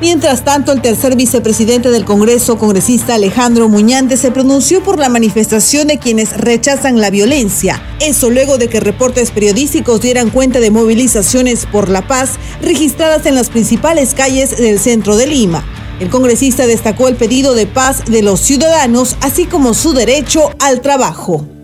Mientras 0.02 0.44
tanto, 0.44 0.74
el 0.74 0.82
tercer 0.82 1.16
vicepresidente 1.16 1.90
del 1.90 2.04
Congreso, 2.04 2.58
congresista 2.58 3.16
Alejandro 3.16 3.70
Muñante, 3.70 4.18
se 4.18 4.30
pronunció 4.30 4.84
por 4.84 5.00
la 5.00 5.08
manifestación 5.08 5.88
de 5.88 6.00
quienes 6.00 6.36
rechazan 6.36 7.00
la 7.00 7.10
violencia. 7.10 7.82
Eso 8.02 8.30
luego 8.30 8.58
de 8.58 8.68
que 8.68 8.82
reportes 8.82 9.32
periodísticos 9.32 10.02
dieran 10.02 10.32
cuenta 10.32 10.60
de 10.60 10.70
movilizaciones 10.70 11.66
por 11.66 11.88
la 11.88 12.06
paz 12.08 12.32
registradas 12.62 13.26
en 13.26 13.36
las 13.36 13.50
principales 13.50 14.14
calles 14.14 14.58
del 14.58 14.80
centro 14.80 15.16
de 15.16 15.28
Lima. 15.28 15.64
El 16.02 16.10
congresista 16.10 16.68
destacó 16.68 17.08
el 17.08 17.16
pedido 17.16 17.56
de 17.56 17.66
paz 17.66 18.04
de 18.06 18.22
los 18.22 18.42
ciudadanos, 18.42 19.16
así 19.22 19.46
como 19.46 19.74
su 19.74 19.94
derecho 19.94 20.50
al 20.60 20.82
trabajo. 20.82 21.55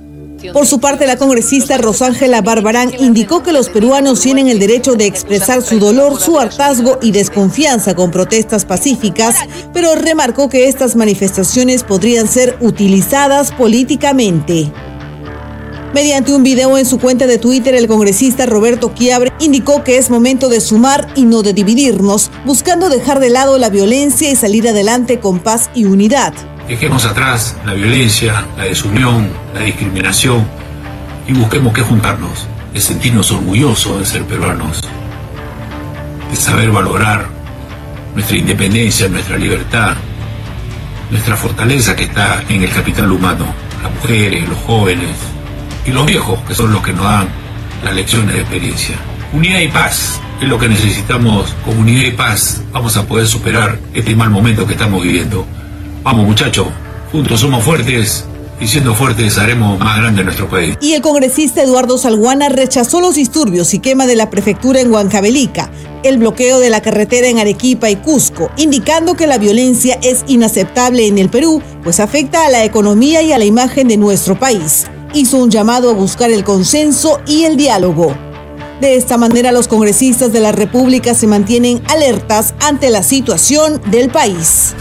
Por 0.53 0.65
su 0.65 0.79
parte, 0.79 1.07
la 1.07 1.17
congresista 1.17 1.77
Rosángela 1.77 2.41
Barbarán 2.41 2.91
indicó 2.99 3.43
que 3.43 3.51
los 3.51 3.69
peruanos 3.69 4.21
tienen 4.21 4.47
el 4.47 4.59
derecho 4.59 4.95
de 4.95 5.05
expresar 5.05 5.61
su 5.61 5.79
dolor, 5.79 6.19
su 6.19 6.39
hartazgo 6.39 6.97
y 7.01 7.11
desconfianza 7.11 7.95
con 7.95 8.11
protestas 8.11 8.65
pacíficas, 8.65 9.35
pero 9.73 9.95
remarcó 9.95 10.49
que 10.49 10.67
estas 10.67 10.95
manifestaciones 10.95 11.83
podrían 11.83 12.27
ser 12.27 12.57
utilizadas 12.59 13.51
políticamente. 13.51 14.71
Mediante 15.93 16.33
un 16.33 16.41
video 16.41 16.77
en 16.77 16.85
su 16.85 16.99
cuenta 16.99 17.27
de 17.27 17.37
Twitter, 17.37 17.75
el 17.75 17.87
congresista 17.87 18.45
Roberto 18.45 18.93
Quiabre 18.93 19.33
indicó 19.39 19.83
que 19.83 19.97
es 19.97 20.09
momento 20.09 20.47
de 20.47 20.61
sumar 20.61 21.07
y 21.15 21.25
no 21.25 21.43
de 21.43 21.51
dividirnos, 21.51 22.31
buscando 22.45 22.87
dejar 22.87 23.19
de 23.19 23.29
lado 23.29 23.57
la 23.57 23.69
violencia 23.69 24.31
y 24.31 24.35
salir 24.37 24.69
adelante 24.69 25.19
con 25.19 25.39
paz 25.39 25.69
y 25.75 25.83
unidad. 25.83 26.33
Dejemos 26.71 27.03
atrás 27.03 27.57
la 27.65 27.73
violencia, 27.73 28.45
la 28.55 28.63
desunión, 28.63 29.29
la 29.53 29.59
discriminación 29.59 30.47
y 31.27 31.33
busquemos 31.33 31.73
que 31.73 31.81
juntarnos, 31.81 32.47
de 32.73 32.79
sentirnos 32.79 33.29
orgullosos 33.29 33.99
de 33.99 34.05
ser 34.05 34.23
peruanos, 34.23 34.79
de 36.29 36.35
saber 36.37 36.71
valorar 36.71 37.27
nuestra 38.15 38.37
independencia, 38.37 39.09
nuestra 39.09 39.37
libertad, 39.37 39.95
nuestra 41.09 41.35
fortaleza 41.35 41.93
que 41.93 42.05
está 42.05 42.41
en 42.47 42.63
el 42.63 42.69
capital 42.69 43.11
humano, 43.11 43.47
las 43.83 43.93
mujeres, 43.93 44.47
los 44.47 44.57
jóvenes, 44.59 45.17
y 45.85 45.91
los 45.91 46.05
viejos, 46.05 46.39
que 46.47 46.55
son 46.55 46.71
los 46.71 46.81
que 46.81 46.93
nos 46.93 47.03
dan 47.03 47.27
las 47.83 47.93
lecciones 47.93 48.33
de 48.33 48.41
experiencia. 48.43 48.95
Unidad 49.33 49.59
y 49.59 49.67
paz 49.67 50.21
es 50.39 50.47
lo 50.47 50.57
que 50.57 50.69
necesitamos. 50.69 51.53
Con 51.65 51.79
unidad 51.79 52.05
y 52.05 52.11
paz 52.11 52.63
vamos 52.71 52.95
a 52.95 53.05
poder 53.05 53.27
superar 53.27 53.77
este 53.93 54.15
mal 54.15 54.29
momento 54.29 54.65
que 54.65 54.73
estamos 54.73 55.03
viviendo. 55.03 55.45
Vamos 56.03 56.25
muchachos, 56.25 56.67
juntos 57.11 57.41
somos 57.41 57.63
fuertes 57.63 58.25
y 58.59 58.67
siendo 58.67 58.95
fuertes 58.95 59.37
haremos 59.37 59.79
más 59.79 59.97
grande 59.97 60.23
nuestro 60.23 60.49
país. 60.49 60.75
Y 60.81 60.93
el 60.93 61.01
congresista 61.01 61.61
Eduardo 61.61 61.99
Salguana 61.99 62.49
rechazó 62.49 63.01
los 63.01 63.15
disturbios 63.15 63.73
y 63.75 63.79
quema 63.79 64.07
de 64.07 64.15
la 64.15 64.31
prefectura 64.31 64.81
en 64.81 64.91
Huancavelica, 64.91 65.69
el 66.03 66.17
bloqueo 66.17 66.59
de 66.59 66.71
la 66.71 66.81
carretera 66.81 67.27
en 67.27 67.37
Arequipa 67.37 67.91
y 67.91 67.97
Cusco, 67.97 68.49
indicando 68.57 69.13
que 69.13 69.27
la 69.27 69.37
violencia 69.37 69.99
es 70.01 70.23
inaceptable 70.25 71.05
en 71.05 71.19
el 71.19 71.29
Perú, 71.29 71.61
pues 71.83 71.99
afecta 71.99 72.45
a 72.45 72.49
la 72.49 72.63
economía 72.63 73.21
y 73.21 73.31
a 73.31 73.37
la 73.37 73.45
imagen 73.45 73.87
de 73.87 73.97
nuestro 73.97 74.39
país 74.39 74.87
hizo 75.13 75.37
un 75.37 75.51
llamado 75.51 75.89
a 75.89 75.93
buscar 75.93 76.31
el 76.31 76.43
consenso 76.43 77.19
y 77.27 77.43
el 77.43 77.57
diálogo. 77.57 78.15
De 78.79 78.95
esta 78.95 79.17
manera 79.17 79.51
los 79.51 79.67
congresistas 79.67 80.33
de 80.33 80.39
la 80.39 80.51
República 80.51 81.13
se 81.13 81.27
mantienen 81.27 81.83
alertas 81.89 82.55
ante 82.59 82.89
la 82.89 83.03
situación 83.03 83.81
del 83.91 84.09
país. 84.09 84.73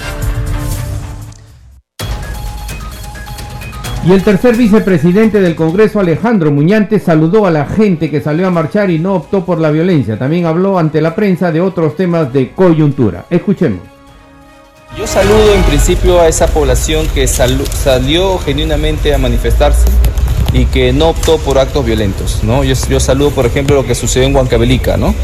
Y 4.06 4.12
el 4.12 4.24
tercer 4.24 4.56
vicepresidente 4.56 5.40
del 5.42 5.54
Congreso, 5.54 6.00
Alejandro 6.00 6.50
Muñante, 6.50 6.98
saludó 6.98 7.44
a 7.46 7.50
la 7.50 7.66
gente 7.66 8.10
que 8.10 8.22
salió 8.22 8.46
a 8.46 8.50
marchar 8.50 8.90
y 8.90 8.98
no 8.98 9.14
optó 9.14 9.44
por 9.44 9.60
la 9.60 9.70
violencia. 9.70 10.18
También 10.18 10.46
habló 10.46 10.78
ante 10.78 11.02
la 11.02 11.14
prensa 11.14 11.52
de 11.52 11.60
otros 11.60 11.96
temas 11.96 12.32
de 12.32 12.52
coyuntura. 12.52 13.26
Escuchemos. 13.28 13.80
Yo 14.96 15.06
saludo 15.06 15.54
en 15.54 15.62
principio 15.64 16.20
a 16.20 16.28
esa 16.28 16.46
población 16.46 17.06
que 17.14 17.26
salió 17.28 18.38
genuinamente 18.38 19.14
a 19.14 19.18
manifestarse 19.18 19.84
y 20.52 20.64
que 20.64 20.92
no 20.92 21.10
optó 21.10 21.38
por 21.38 21.58
actos 21.58 21.84
violentos. 21.84 22.40
¿no? 22.42 22.64
Yo, 22.64 23.00
saludo, 23.00 23.30
por 23.30 23.46
ejemplo, 23.46 23.76
lo 23.76 23.84
que 23.84 23.94
sucedió 23.94 24.26
en 24.26 24.34
Huancavelica. 24.34 24.96
¿no? 24.96 25.14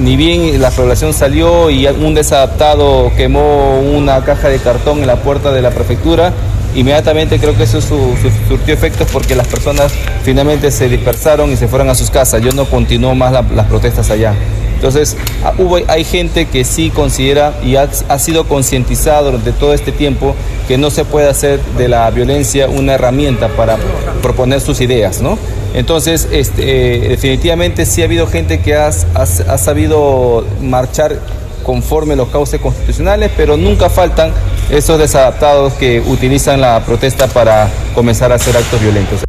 Ni 0.00 0.16
bien 0.16 0.60
la 0.60 0.70
población 0.70 1.14
salió 1.14 1.70
y 1.70 1.86
un 1.86 2.14
desadaptado 2.14 3.10
quemó 3.16 3.80
una 3.80 4.22
caja 4.24 4.48
de 4.48 4.58
cartón 4.58 4.98
en 4.98 5.06
la 5.06 5.16
puerta 5.16 5.52
de 5.52 5.62
la 5.62 5.70
prefectura, 5.70 6.32
inmediatamente 6.74 7.38
creo 7.38 7.56
que 7.56 7.64
eso 7.64 7.80
surtió 7.80 8.74
efectos 8.74 9.08
porque 9.12 9.34
las 9.34 9.48
personas 9.48 9.92
finalmente 10.22 10.70
se 10.70 10.88
dispersaron 10.88 11.50
y 11.52 11.56
se 11.56 11.68
fueron 11.68 11.90
a 11.90 11.94
sus 11.94 12.10
casas. 12.10 12.42
Yo 12.42 12.52
no 12.52 12.64
continuó 12.64 13.14
más 13.14 13.32
las 13.32 13.66
protestas 13.66 14.10
allá. 14.10 14.34
Entonces, 14.80 15.14
hubo, 15.58 15.76
hay 15.88 16.04
gente 16.04 16.46
que 16.46 16.64
sí 16.64 16.88
considera 16.88 17.52
y 17.62 17.76
ha, 17.76 17.86
sido 18.18 18.48
concientizado 18.48 19.26
durante 19.26 19.52
todo 19.52 19.74
este 19.74 19.92
tiempo 19.92 20.34
que 20.68 20.78
no 20.78 20.88
se 20.88 21.04
puede 21.04 21.28
hacer 21.28 21.60
de 21.76 21.86
la 21.86 22.10
violencia 22.10 22.66
una 22.66 22.94
herramienta 22.94 23.48
para 23.48 23.76
proponer 24.22 24.62
sus 24.62 24.80
ideas, 24.80 25.20
¿no? 25.20 25.36
Entonces, 25.74 26.28
este, 26.32 27.04
eh, 27.04 27.08
definitivamente 27.10 27.84
sí 27.84 28.00
ha 28.00 28.06
habido 28.06 28.26
gente 28.26 28.60
que 28.60 28.74
ha, 28.74 28.86
ha, 28.86 29.58
sabido 29.58 30.46
marchar 30.62 31.18
conforme 31.62 32.16
los 32.16 32.30
cauces 32.30 32.58
constitucionales, 32.58 33.30
pero 33.36 33.58
nunca 33.58 33.90
faltan 33.90 34.32
esos 34.70 34.98
desadaptados 34.98 35.74
que 35.74 36.00
utilizan 36.00 36.60
la 36.60 36.80
protesta 36.80 37.26
para 37.26 37.68
comenzar 37.94 38.30
a 38.30 38.36
hacer 38.36 38.56
actos 38.56 38.80
violentos. 38.80 39.24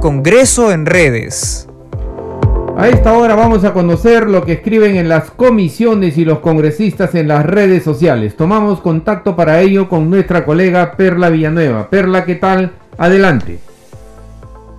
Congreso 0.00 0.72
en 0.72 0.86
redes. 0.86 1.68
A 2.78 2.86
esta 2.88 3.12
hora 3.12 3.34
vamos 3.34 3.64
a 3.64 3.72
conocer 3.72 4.28
lo 4.30 4.44
que 4.44 4.52
escriben 4.52 4.96
en 4.96 5.08
las 5.08 5.32
comisiones 5.32 6.16
y 6.16 6.24
los 6.24 6.38
congresistas 6.38 7.14
en 7.16 7.28
las 7.28 7.44
redes 7.44 7.82
sociales. 7.82 8.36
Tomamos 8.36 8.80
contacto 8.80 9.34
para 9.34 9.60
ello 9.60 9.88
con 9.88 10.08
nuestra 10.08 10.44
colega 10.44 10.92
Perla 10.92 11.28
Villanueva. 11.28 11.90
Perla, 11.90 12.24
¿qué 12.24 12.36
tal? 12.36 12.70
Adelante. 12.96 13.58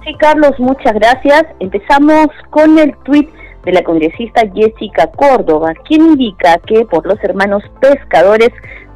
Sí, 0.05 0.15
Carlos, 0.17 0.53
muchas 0.59 0.93
gracias. 0.93 1.43
Empezamos 1.59 2.27
con 2.49 2.79
el 2.79 2.95
tuit 3.03 3.29
de 3.63 3.71
la 3.71 3.83
congresista 3.83 4.41
Jessica 4.53 5.07
Córdoba, 5.07 5.73
quien 5.87 6.01
indica 6.01 6.57
que 6.65 6.85
por 6.85 7.05
los 7.05 7.21
hermanos 7.23 7.63
pescadores 7.79 8.49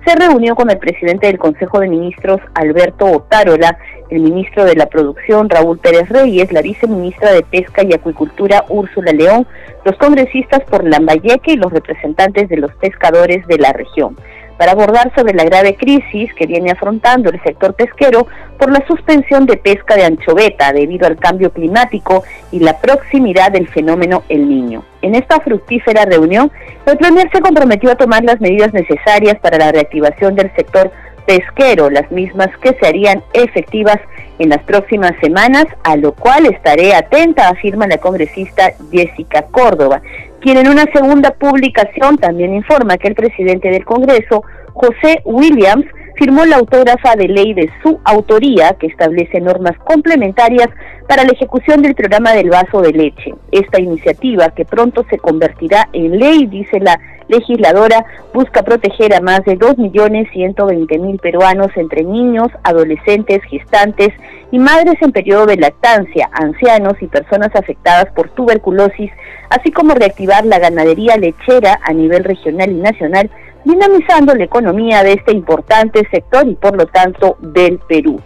se 0.06 0.16
reunió 0.16 0.56
con 0.56 0.70
el 0.70 0.78
presidente 0.78 1.28
del 1.28 1.38
Consejo 1.38 1.80
de 1.80 1.88
Ministros, 1.88 2.42
Alberto 2.56 3.06
Otárola, 3.06 3.78
el 4.10 4.22
ministro 4.22 4.66
de 4.66 4.76
la 4.76 4.88
Producción, 4.88 5.50
Raúl 5.50 5.80
Pérez 5.80 6.10
Reyes, 6.10 6.52
la 6.52 6.62
viceministra 6.62 7.32
de 7.32 7.44
Pesca 7.44 7.84
y 7.84 7.94
Acuicultura, 7.94 8.66
Úrsula 8.68 9.12
León, 9.14 9.48
los 9.86 9.96
congresistas 9.98 10.62
por 10.70 10.84
Lambayeque 10.84 11.54
y 11.54 11.58
los 11.58 11.72
representantes 11.72 12.50
de 12.50 12.58
los 12.58 12.74
pescadores 12.76 13.48
de 13.48 13.58
la 13.58 13.72
región 13.72 14.18
para 14.58 14.74
abordar 14.74 15.12
sobre 15.16 15.34
la 15.34 15.44
grave 15.44 15.76
crisis 15.76 16.34
que 16.34 16.46
viene 16.46 16.72
afrontando 16.72 17.30
el 17.30 17.42
sector 17.44 17.74
pesquero 17.74 18.28
por 18.58 18.72
la 18.72 18.86
suspensión 18.88 19.46
de 19.46 19.58
pesca 19.58 19.96
de 19.96 20.06
anchoveta 20.06 20.72
debido 20.74 21.08
al 21.08 21.18
cambio 21.18 21.52
climático 21.52 22.24
y 22.52 22.60
la 22.60 22.78
proximidad 22.80 23.52
del 23.52 23.68
fenómeno 23.68 24.24
El 24.30 24.48
Niño. 24.48 24.84
En 25.02 25.16
esta 25.16 25.40
fructífera 25.40 26.06
reunión, 26.06 26.52
el 26.86 26.98
Premier 26.98 27.30
se 27.32 27.42
comprometió 27.42 27.92
a 27.92 27.96
tomar 27.96 28.24
las 28.24 28.40
medidas 28.40 28.74
necesarias 28.74 29.38
para 29.40 29.58
la 29.58 29.72
reactivación 29.72 30.36
del 30.36 30.54
sector 30.56 30.92
pesquero, 31.26 31.90
las 31.90 32.12
mismas 32.12 32.50
que 32.58 32.76
se 32.80 32.88
harían 32.88 33.24
efectivas 33.34 33.98
en 34.40 34.50
las 34.50 34.64
próximas 34.64 35.14
semanas, 35.22 35.66
a 35.84 35.96
lo 35.96 36.14
cual 36.14 36.46
estaré 36.46 36.96
atenta, 36.96 37.50
afirma 37.50 37.88
la 37.88 37.98
congresista 37.98 38.74
Jessica 38.92 39.44
Córdoba, 39.52 40.02
quien 40.44 40.58
en 40.58 40.68
una 40.68 40.84
segunda 40.94 41.32
publicación 41.32 42.18
también 42.18 42.54
informa 42.54 42.98
que 42.98 43.08
el 43.08 43.16
presidente 43.16 43.70
del 43.70 43.86
Congreso, 43.86 44.44
José 44.74 45.22
Williams, 45.24 45.86
firmó 46.16 46.46
la 46.46 46.58
autógrafa 46.58 47.16
de 47.16 47.28
ley 47.28 47.54
de 47.54 47.70
su 47.82 48.00
autoría 48.04 48.74
que 48.80 48.88
establece 48.88 49.40
normas 49.42 49.78
complementarias 49.80 50.70
para 51.08 51.24
la 51.24 51.32
ejecución 51.32 51.82
del 51.82 51.96
programa 51.96 52.34
del 52.34 52.50
vaso 52.50 52.82
de 52.82 52.92
leche. 52.92 53.34
Esta 53.52 53.82
iniciativa, 53.82 54.50
que 54.50 54.66
pronto 54.66 55.06
se 55.10 55.18
convertirá 55.18 55.90
en 55.94 56.18
ley, 56.20 56.46
dice 56.46 56.80
la 56.80 57.00
legisladora, 57.28 58.06
busca 58.34 58.64
proteger 58.64 59.14
a 59.14 59.22
más 59.22 59.44
de 59.46 59.58
2.120.000 59.58 61.20
peruanos 61.20 61.68
entre 61.76 62.04
niños, 62.04 62.48
adolescentes, 62.64 63.42
gestantes 63.44 64.10
y 64.52 64.60
madres 64.60 64.96
en 65.02 65.12
periodo 65.12 65.46
de 65.46 65.58
lactancia, 65.58 66.30
ancianos 66.34 66.94
y 67.02 67.08
personas 67.08 67.56
afectadas 67.56 68.08
por 68.14 68.30
tuberculosis, 68.30 69.12
así 69.50 69.72
como 69.72 69.94
reactivar 69.94 70.46
la 70.46 70.60
ganadería 70.60 71.18
lechera 71.18 71.80
a 71.84 71.94
nivel 71.94 72.24
regional 72.24 72.72
y 72.72 72.76
nacional 72.76 73.30
dinamizando 73.66 74.36
la 74.36 74.44
economía 74.44 75.04
de 75.04 75.14
este 75.14 75.34
importante 75.34 76.08
sector 76.12 76.48
y 76.48 76.56
por 76.56 76.76
lo 76.76 76.86
tanto 76.88 77.38
del 77.40 77.80
Perú. 77.80 78.20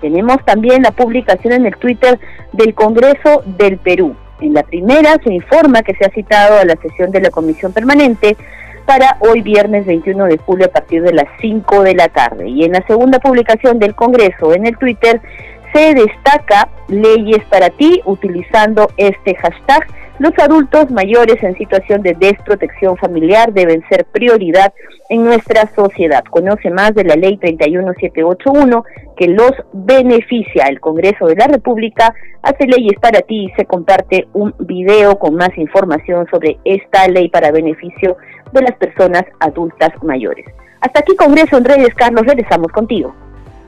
Tenemos 0.00 0.36
también 0.44 0.82
la 0.82 0.90
publicación 0.90 1.54
en 1.54 1.66
el 1.66 1.76
Twitter 1.76 2.18
del 2.52 2.74
Congreso 2.74 3.42
del 3.44 3.78
Perú. 3.78 4.14
En 4.40 4.52
la 4.52 4.62
primera 4.62 5.16
se 5.24 5.32
informa 5.32 5.82
que 5.82 5.94
se 5.94 6.04
ha 6.04 6.10
citado 6.10 6.58
a 6.58 6.64
la 6.64 6.76
sesión 6.76 7.10
de 7.10 7.20
la 7.20 7.30
Comisión 7.30 7.72
Permanente 7.72 8.36
para 8.84 9.16
hoy 9.20 9.40
viernes 9.40 9.86
21 9.86 10.26
de 10.26 10.38
julio 10.38 10.66
a 10.66 10.70
partir 10.70 11.02
de 11.02 11.12
las 11.12 11.26
5 11.40 11.82
de 11.82 11.94
la 11.94 12.08
tarde. 12.08 12.48
Y 12.48 12.64
en 12.64 12.72
la 12.72 12.86
segunda 12.86 13.18
publicación 13.18 13.78
del 13.78 13.94
Congreso 13.94 14.52
en 14.52 14.66
el 14.66 14.76
Twitter 14.76 15.20
se 15.74 15.94
destaca 15.94 16.68
leyes 16.88 17.44
para 17.50 17.68
ti 17.70 18.00
utilizando 18.06 18.88
este 18.96 19.34
hashtag 19.34 19.84
los 20.20 20.32
adultos 20.38 20.92
mayores 20.92 21.42
en 21.42 21.58
situación 21.58 22.00
de 22.02 22.14
desprotección 22.14 22.96
familiar 22.96 23.52
deben 23.52 23.82
ser 23.88 24.04
prioridad 24.04 24.72
en 25.08 25.24
nuestra 25.24 25.68
sociedad. 25.74 26.22
Conoce 26.30 26.70
más 26.70 26.94
de 26.94 27.02
la 27.02 27.16
ley 27.16 27.36
31781 27.36 28.84
que 29.16 29.26
los 29.26 29.50
beneficia. 29.72 30.66
El 30.68 30.78
Congreso 30.78 31.26
de 31.26 31.34
la 31.34 31.48
República 31.48 32.14
hace 32.42 32.64
leyes 32.64 32.96
para 33.00 33.22
ti 33.22 33.46
y 33.46 33.50
se 33.56 33.64
comparte 33.64 34.28
un 34.34 34.54
video 34.60 35.18
con 35.18 35.34
más 35.34 35.50
información 35.56 36.28
sobre 36.30 36.58
esta 36.64 37.08
ley 37.08 37.28
para 37.28 37.50
beneficio 37.50 38.16
de 38.52 38.62
las 38.62 38.76
personas 38.76 39.24
adultas 39.40 39.90
mayores. 40.04 40.46
Hasta 40.80 41.00
aquí 41.00 41.16
Congreso 41.16 41.56
en 41.56 41.64
redes, 41.64 41.92
Carlos, 41.96 42.22
regresamos 42.24 42.70
contigo. 42.70 43.12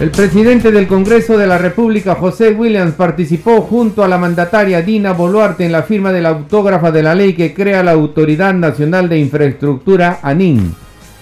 El 0.00 0.10
presidente 0.10 0.72
del 0.72 0.86
Congreso 0.86 1.36
de 1.36 1.46
la 1.46 1.58
República, 1.58 2.14
José 2.14 2.52
Williams, 2.52 2.94
participó 2.94 3.60
junto 3.60 4.02
a 4.02 4.08
la 4.08 4.16
mandataria 4.16 4.80
Dina 4.80 5.12
Boluarte 5.12 5.66
en 5.66 5.72
la 5.72 5.82
firma 5.82 6.10
de 6.10 6.22
la 6.22 6.30
autógrafa 6.30 6.90
de 6.90 7.02
la 7.02 7.14
ley 7.14 7.34
que 7.34 7.52
crea 7.52 7.82
la 7.82 7.90
Autoridad 7.90 8.54
Nacional 8.54 9.10
de 9.10 9.18
Infraestructura, 9.18 10.20
ANIN. 10.22 10.74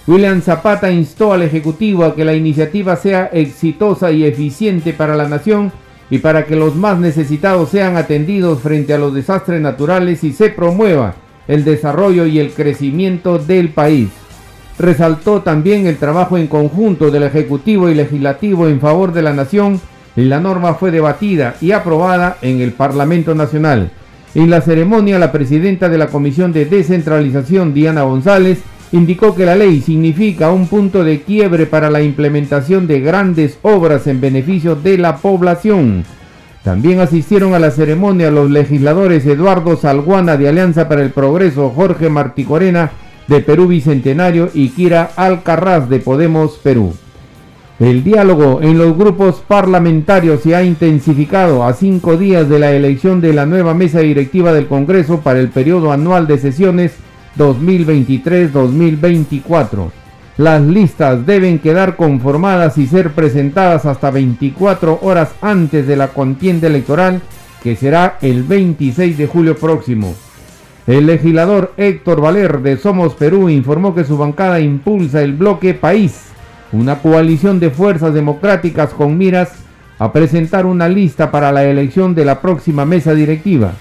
William 0.07 0.41
Zapata 0.41 0.89
instó 0.89 1.33
al 1.33 1.41
Ejecutivo 1.41 2.05
a 2.05 2.15
que 2.15 2.23
la 2.23 2.33
iniciativa 2.33 2.95
sea 2.95 3.29
exitosa 3.33 4.13
y 4.13 4.23
eficiente 4.23 4.93
para 4.93 5.13
la 5.13 5.27
nación 5.27 5.73
y 6.09 6.19
para 6.19 6.45
que 6.45 6.55
los 6.55 6.77
más 6.77 6.99
necesitados 6.99 7.71
sean 7.71 7.97
atendidos 7.97 8.61
frente 8.61 8.93
a 8.93 8.97
los 8.97 9.13
desastres 9.13 9.59
naturales 9.59 10.23
y 10.23 10.31
se 10.31 10.51
promueva 10.51 11.15
el 11.49 11.65
desarrollo 11.65 12.25
y 12.25 12.39
el 12.39 12.51
crecimiento 12.51 13.39
del 13.39 13.73
país 13.73 14.07
resaltó 14.79 15.41
también 15.41 15.85
el 15.85 15.97
trabajo 15.97 16.37
en 16.37 16.47
conjunto 16.47 17.11
del 17.11 17.23
Ejecutivo 17.23 17.89
y 17.89 17.95
Legislativo 17.95 18.67
en 18.67 18.79
favor 18.79 19.13
de 19.13 19.21
la 19.21 19.33
nación 19.33 19.79
y 20.15 20.23
la 20.23 20.39
norma 20.39 20.73
fue 20.73 20.89
debatida 20.89 21.55
y 21.61 21.71
aprobada 21.71 22.37
en 22.41 22.61
el 22.61 22.71
Parlamento 22.71 23.35
Nacional. 23.35 23.91
En 24.35 24.49
la 24.49 24.61
ceremonia, 24.61 25.19
la 25.19 25.31
presidenta 25.31 25.89
de 25.89 25.97
la 25.97 26.07
Comisión 26.07 26.53
de 26.53 26.65
Descentralización, 26.65 27.73
Diana 27.73 28.03
González, 28.03 28.59
indicó 28.91 29.35
que 29.35 29.45
la 29.45 29.55
ley 29.55 29.81
significa 29.81 30.51
un 30.51 30.67
punto 30.67 31.03
de 31.03 31.21
quiebre 31.21 31.65
para 31.65 31.89
la 31.89 32.01
implementación 32.01 32.87
de 32.87 33.01
grandes 33.01 33.59
obras 33.61 34.07
en 34.07 34.21
beneficio 34.21 34.75
de 34.75 34.97
la 34.97 35.17
población. 35.17 36.05
También 36.63 36.99
asistieron 36.99 37.53
a 37.53 37.59
la 37.59 37.71
ceremonia 37.71 38.31
los 38.31 38.49
legisladores 38.49 39.25
Eduardo 39.25 39.77
Salguana 39.77 40.37
de 40.37 40.49
Alianza 40.49 40.87
para 40.87 41.01
el 41.01 41.11
Progreso, 41.11 41.69
Jorge 41.69 42.09
Marticorena 42.09 42.91
de 43.29 43.39
Perú 43.41 43.67
Bicentenario 43.67 44.49
y 44.53 44.69
Kira 44.69 45.11
Alcarraz 45.15 45.87
de 45.87 45.99
Podemos 45.99 46.59
Perú. 46.63 46.93
El 47.79 48.03
diálogo 48.03 48.59
en 48.61 48.77
los 48.77 48.97
grupos 48.97 49.41
parlamentarios 49.47 50.41
se 50.41 50.55
ha 50.55 50.63
intensificado 50.63 51.63
a 51.63 51.73
cinco 51.73 52.17
días 52.17 52.49
de 52.49 52.59
la 52.59 52.73
elección 52.73 53.21
de 53.21 53.31
la 53.31 53.45
nueva 53.45 53.73
mesa 53.73 53.99
directiva 53.99 54.51
del 54.51 54.67
Congreso 54.67 55.21
para 55.21 55.39
el 55.39 55.47
periodo 55.49 55.93
anual 55.93 56.27
de 56.27 56.39
sesiones 56.39 56.91
2023-2024. 57.37 59.91
Las 60.37 60.61
listas 60.61 61.25
deben 61.25 61.59
quedar 61.59 61.95
conformadas 61.95 62.77
y 62.77 62.85
ser 62.87 63.11
presentadas 63.11 63.85
hasta 63.85 64.11
24 64.11 64.99
horas 65.01 65.29
antes 65.41 65.87
de 65.87 65.95
la 65.95 66.09
contienda 66.09 66.67
electoral 66.67 67.21
que 67.61 67.75
será 67.75 68.17
el 68.21 68.43
26 68.43 69.17
de 69.17 69.27
julio 69.27 69.55
próximo. 69.55 70.15
El 70.89 71.05
legislador 71.05 71.73
Héctor 71.77 72.19
Valer 72.19 72.63
de 72.63 72.75
Somos 72.75 73.13
Perú 73.13 73.47
informó 73.47 73.93
que 73.93 74.03
su 74.03 74.17
bancada 74.17 74.59
impulsa 74.59 75.21
el 75.21 75.33
bloque 75.33 75.75
País, 75.75 76.29
una 76.71 76.97
coalición 76.97 77.59
de 77.59 77.69
fuerzas 77.69 78.11
democráticas 78.15 78.89
con 78.95 79.15
miras 79.15 79.51
a 79.99 80.11
presentar 80.11 80.65
una 80.65 80.89
lista 80.89 81.29
para 81.29 81.51
la 81.51 81.63
elección 81.63 82.15
de 82.15 82.25
la 82.25 82.41
próxima 82.41 82.85
mesa 82.85 83.13
directiva. 83.13 83.73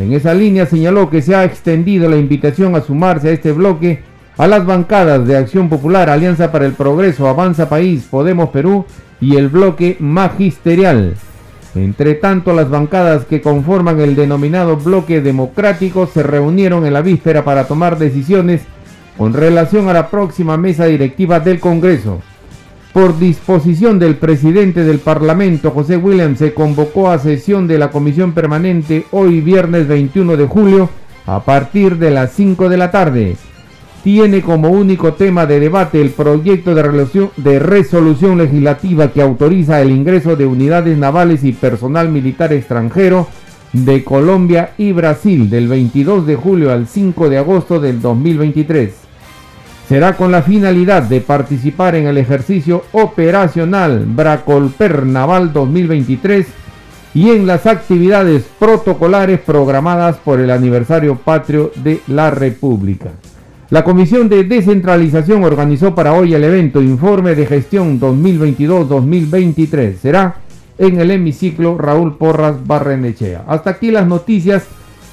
En 0.00 0.12
esa 0.12 0.34
línea 0.34 0.66
señaló 0.66 1.08
que 1.08 1.22
se 1.22 1.36
ha 1.36 1.44
extendido 1.44 2.08
la 2.08 2.16
invitación 2.16 2.74
a 2.74 2.80
sumarse 2.80 3.28
a 3.28 3.32
este 3.32 3.52
bloque 3.52 4.00
a 4.36 4.48
las 4.48 4.66
bancadas 4.66 5.24
de 5.24 5.36
Acción 5.36 5.68
Popular, 5.68 6.10
Alianza 6.10 6.50
para 6.50 6.66
el 6.66 6.72
Progreso, 6.72 7.28
Avanza 7.28 7.68
País, 7.68 8.08
Podemos 8.10 8.48
Perú 8.48 8.86
y 9.20 9.36
el 9.36 9.50
bloque 9.50 9.98
magisterial. 10.00 11.14
Entre 11.76 12.14
tanto, 12.14 12.52
las 12.52 12.70
bancadas 12.70 13.26
que 13.26 13.40
conforman 13.40 14.00
el 14.00 14.16
denominado 14.16 14.76
bloque 14.76 15.20
democrático 15.20 16.06
se 16.06 16.22
reunieron 16.22 16.86
en 16.86 16.92
la 16.92 17.02
víspera 17.02 17.44
para 17.44 17.66
tomar 17.66 17.98
decisiones 17.98 18.62
con 19.18 19.32
relación 19.32 19.88
a 19.88 19.92
la 19.92 20.10
próxima 20.10 20.56
mesa 20.56 20.86
directiva 20.86 21.40
del 21.40 21.60
Congreso. 21.60 22.20
Por 22.92 23.18
disposición 23.18 23.98
del 23.98 24.16
presidente 24.16 24.82
del 24.82 25.00
Parlamento, 25.00 25.70
José 25.70 25.98
Williams, 25.98 26.38
se 26.38 26.54
convocó 26.54 27.10
a 27.10 27.18
sesión 27.18 27.68
de 27.68 27.78
la 27.78 27.90
Comisión 27.90 28.32
Permanente 28.32 29.04
hoy 29.10 29.42
viernes 29.42 29.86
21 29.86 30.36
de 30.36 30.46
julio 30.46 30.88
a 31.26 31.40
partir 31.40 31.98
de 31.98 32.10
las 32.10 32.32
5 32.32 32.68
de 32.70 32.76
la 32.76 32.90
tarde 32.90 33.36
tiene 34.06 34.40
como 34.40 34.70
único 34.70 35.14
tema 35.14 35.46
de 35.46 35.58
debate 35.58 36.00
el 36.00 36.10
proyecto 36.10 36.76
de, 36.76 37.58
resolución 37.58 38.38
legislativa 38.38 39.10
que 39.10 39.20
autoriza 39.20 39.80
el 39.80 39.90
ingreso 39.90 40.36
de 40.36 40.46
unidades 40.46 40.96
navales 40.96 41.42
y 41.42 41.50
personal 41.50 42.08
militar 42.08 42.52
extranjero 42.52 43.26
de 43.72 44.04
Colombia 44.04 44.70
y 44.78 44.92
Brasil 44.92 45.50
del 45.50 45.66
22 45.66 46.24
de 46.24 46.36
julio 46.36 46.70
al 46.70 46.86
5 46.86 47.28
de 47.28 47.38
agosto 47.38 47.80
del 47.80 48.00
2023. 48.00 48.94
Será 49.88 50.16
con 50.16 50.30
la 50.30 50.42
finalidad 50.42 51.02
de 51.02 51.20
participar 51.20 51.96
en 51.96 52.06
el 52.06 52.16
ejercicio 52.16 52.84
operacional 52.92 54.04
Bracolper 54.06 55.04
Naval 55.04 55.52
2023 55.52 56.46
y 57.12 57.30
en 57.30 57.48
las 57.48 57.66
actividades 57.66 58.44
protocolares 58.56 59.40
programadas 59.40 60.18
por 60.18 60.38
el 60.38 60.52
aniversario 60.52 61.16
patrio 61.16 61.72
de 61.82 62.00
la 62.06 62.30
República. 62.30 63.10
La 63.68 63.82
Comisión 63.82 64.28
de 64.28 64.44
Descentralización 64.44 65.42
organizó 65.42 65.92
para 65.92 66.12
hoy 66.12 66.32
el 66.34 66.44
evento 66.44 66.80
Informe 66.80 67.34
de 67.34 67.46
Gestión 67.46 67.98
2022-2023. 67.98 69.96
Será 69.96 70.36
en 70.78 71.00
el 71.00 71.10
hemiciclo 71.10 71.76
Raúl 71.76 72.16
Porras 72.16 72.64
Barrenechea. 72.64 73.42
Hasta 73.48 73.70
aquí 73.70 73.90
las 73.90 74.06
noticias 74.06 74.68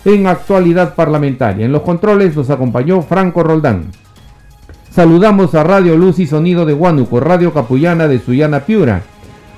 en 0.06 0.28
actualidad 0.28 0.94
parlamentaria. 0.94 1.66
En 1.66 1.72
los 1.72 1.82
controles 1.82 2.36
los 2.36 2.52
acompañó 2.52 3.02
Franco 3.02 3.42
Roldán. 3.42 3.86
Saludamos 4.92 5.56
a 5.56 5.64
Radio 5.64 5.98
Luz 5.98 6.20
y 6.20 6.28
Sonido 6.28 6.64
de 6.68 6.76
Huánuco, 6.76 7.20
Radio 7.20 7.52
Capullana 7.54 8.08
de 8.08 8.20
Suyana 8.20 8.60
Piura, 8.60 9.02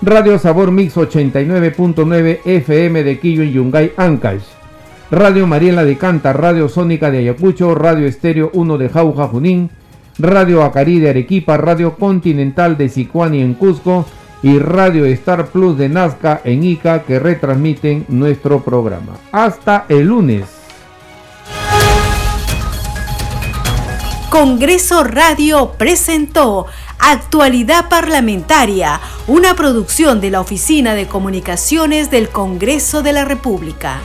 Radio 0.02 0.40
Sabor 0.40 0.72
Mix 0.72 0.96
89.9 0.96 2.40
FM 2.46 3.04
de 3.04 3.20
Quillo 3.20 3.44
en 3.44 3.52
Yungay, 3.52 3.92
Ancash. 3.98 4.55
Radio 5.12 5.46
Mariela 5.46 5.86
de 5.86 5.98
Canta, 5.98 6.34
Radio 6.34 6.68
Sónica 6.68 7.12
de 7.12 7.20
Ayacucho, 7.20 7.76
Radio 7.76 8.08
Estéreo 8.08 8.50
1 8.54 8.78
de 8.80 8.90
Jauja 8.90 9.28
Junín, 9.28 9.70
Radio 10.18 10.64
Acari 10.64 11.00
de 11.00 11.10
Arequipa, 11.10 11.58
Radio 11.58 11.96
Continental 11.96 12.76
de 12.76 12.90
Sicuani 12.90 13.42
en 13.42 13.54
Cusco 13.54 14.06
y 14.42 14.58
Radio 14.58 15.06
Star 15.06 15.48
Plus 15.48 15.78
de 15.78 15.90
Nazca 15.90 16.42
en 16.44 16.64
Ica 16.64 17.04
que 17.04 17.20
retransmiten 17.20 18.06
nuestro 18.10 18.64
programa. 18.64 19.18
Hasta 19.32 19.86
el 19.90 20.08
lunes. 20.08 20.46
Congreso 24.32 25.04
Radio 25.04 25.74
presentó 25.78 26.66
Actualidad 27.00 27.90
Parlamentaria, 27.90 29.00
una 29.28 29.54
producción 29.54 30.20
de 30.20 30.32
la 30.32 30.42
Oficina 30.42 30.96
de 30.96 31.08
Comunicaciones 31.08 32.10
del 32.10 32.30
Congreso 32.30 33.02
de 33.02 33.14
la 33.14 33.24
República. 33.24 34.00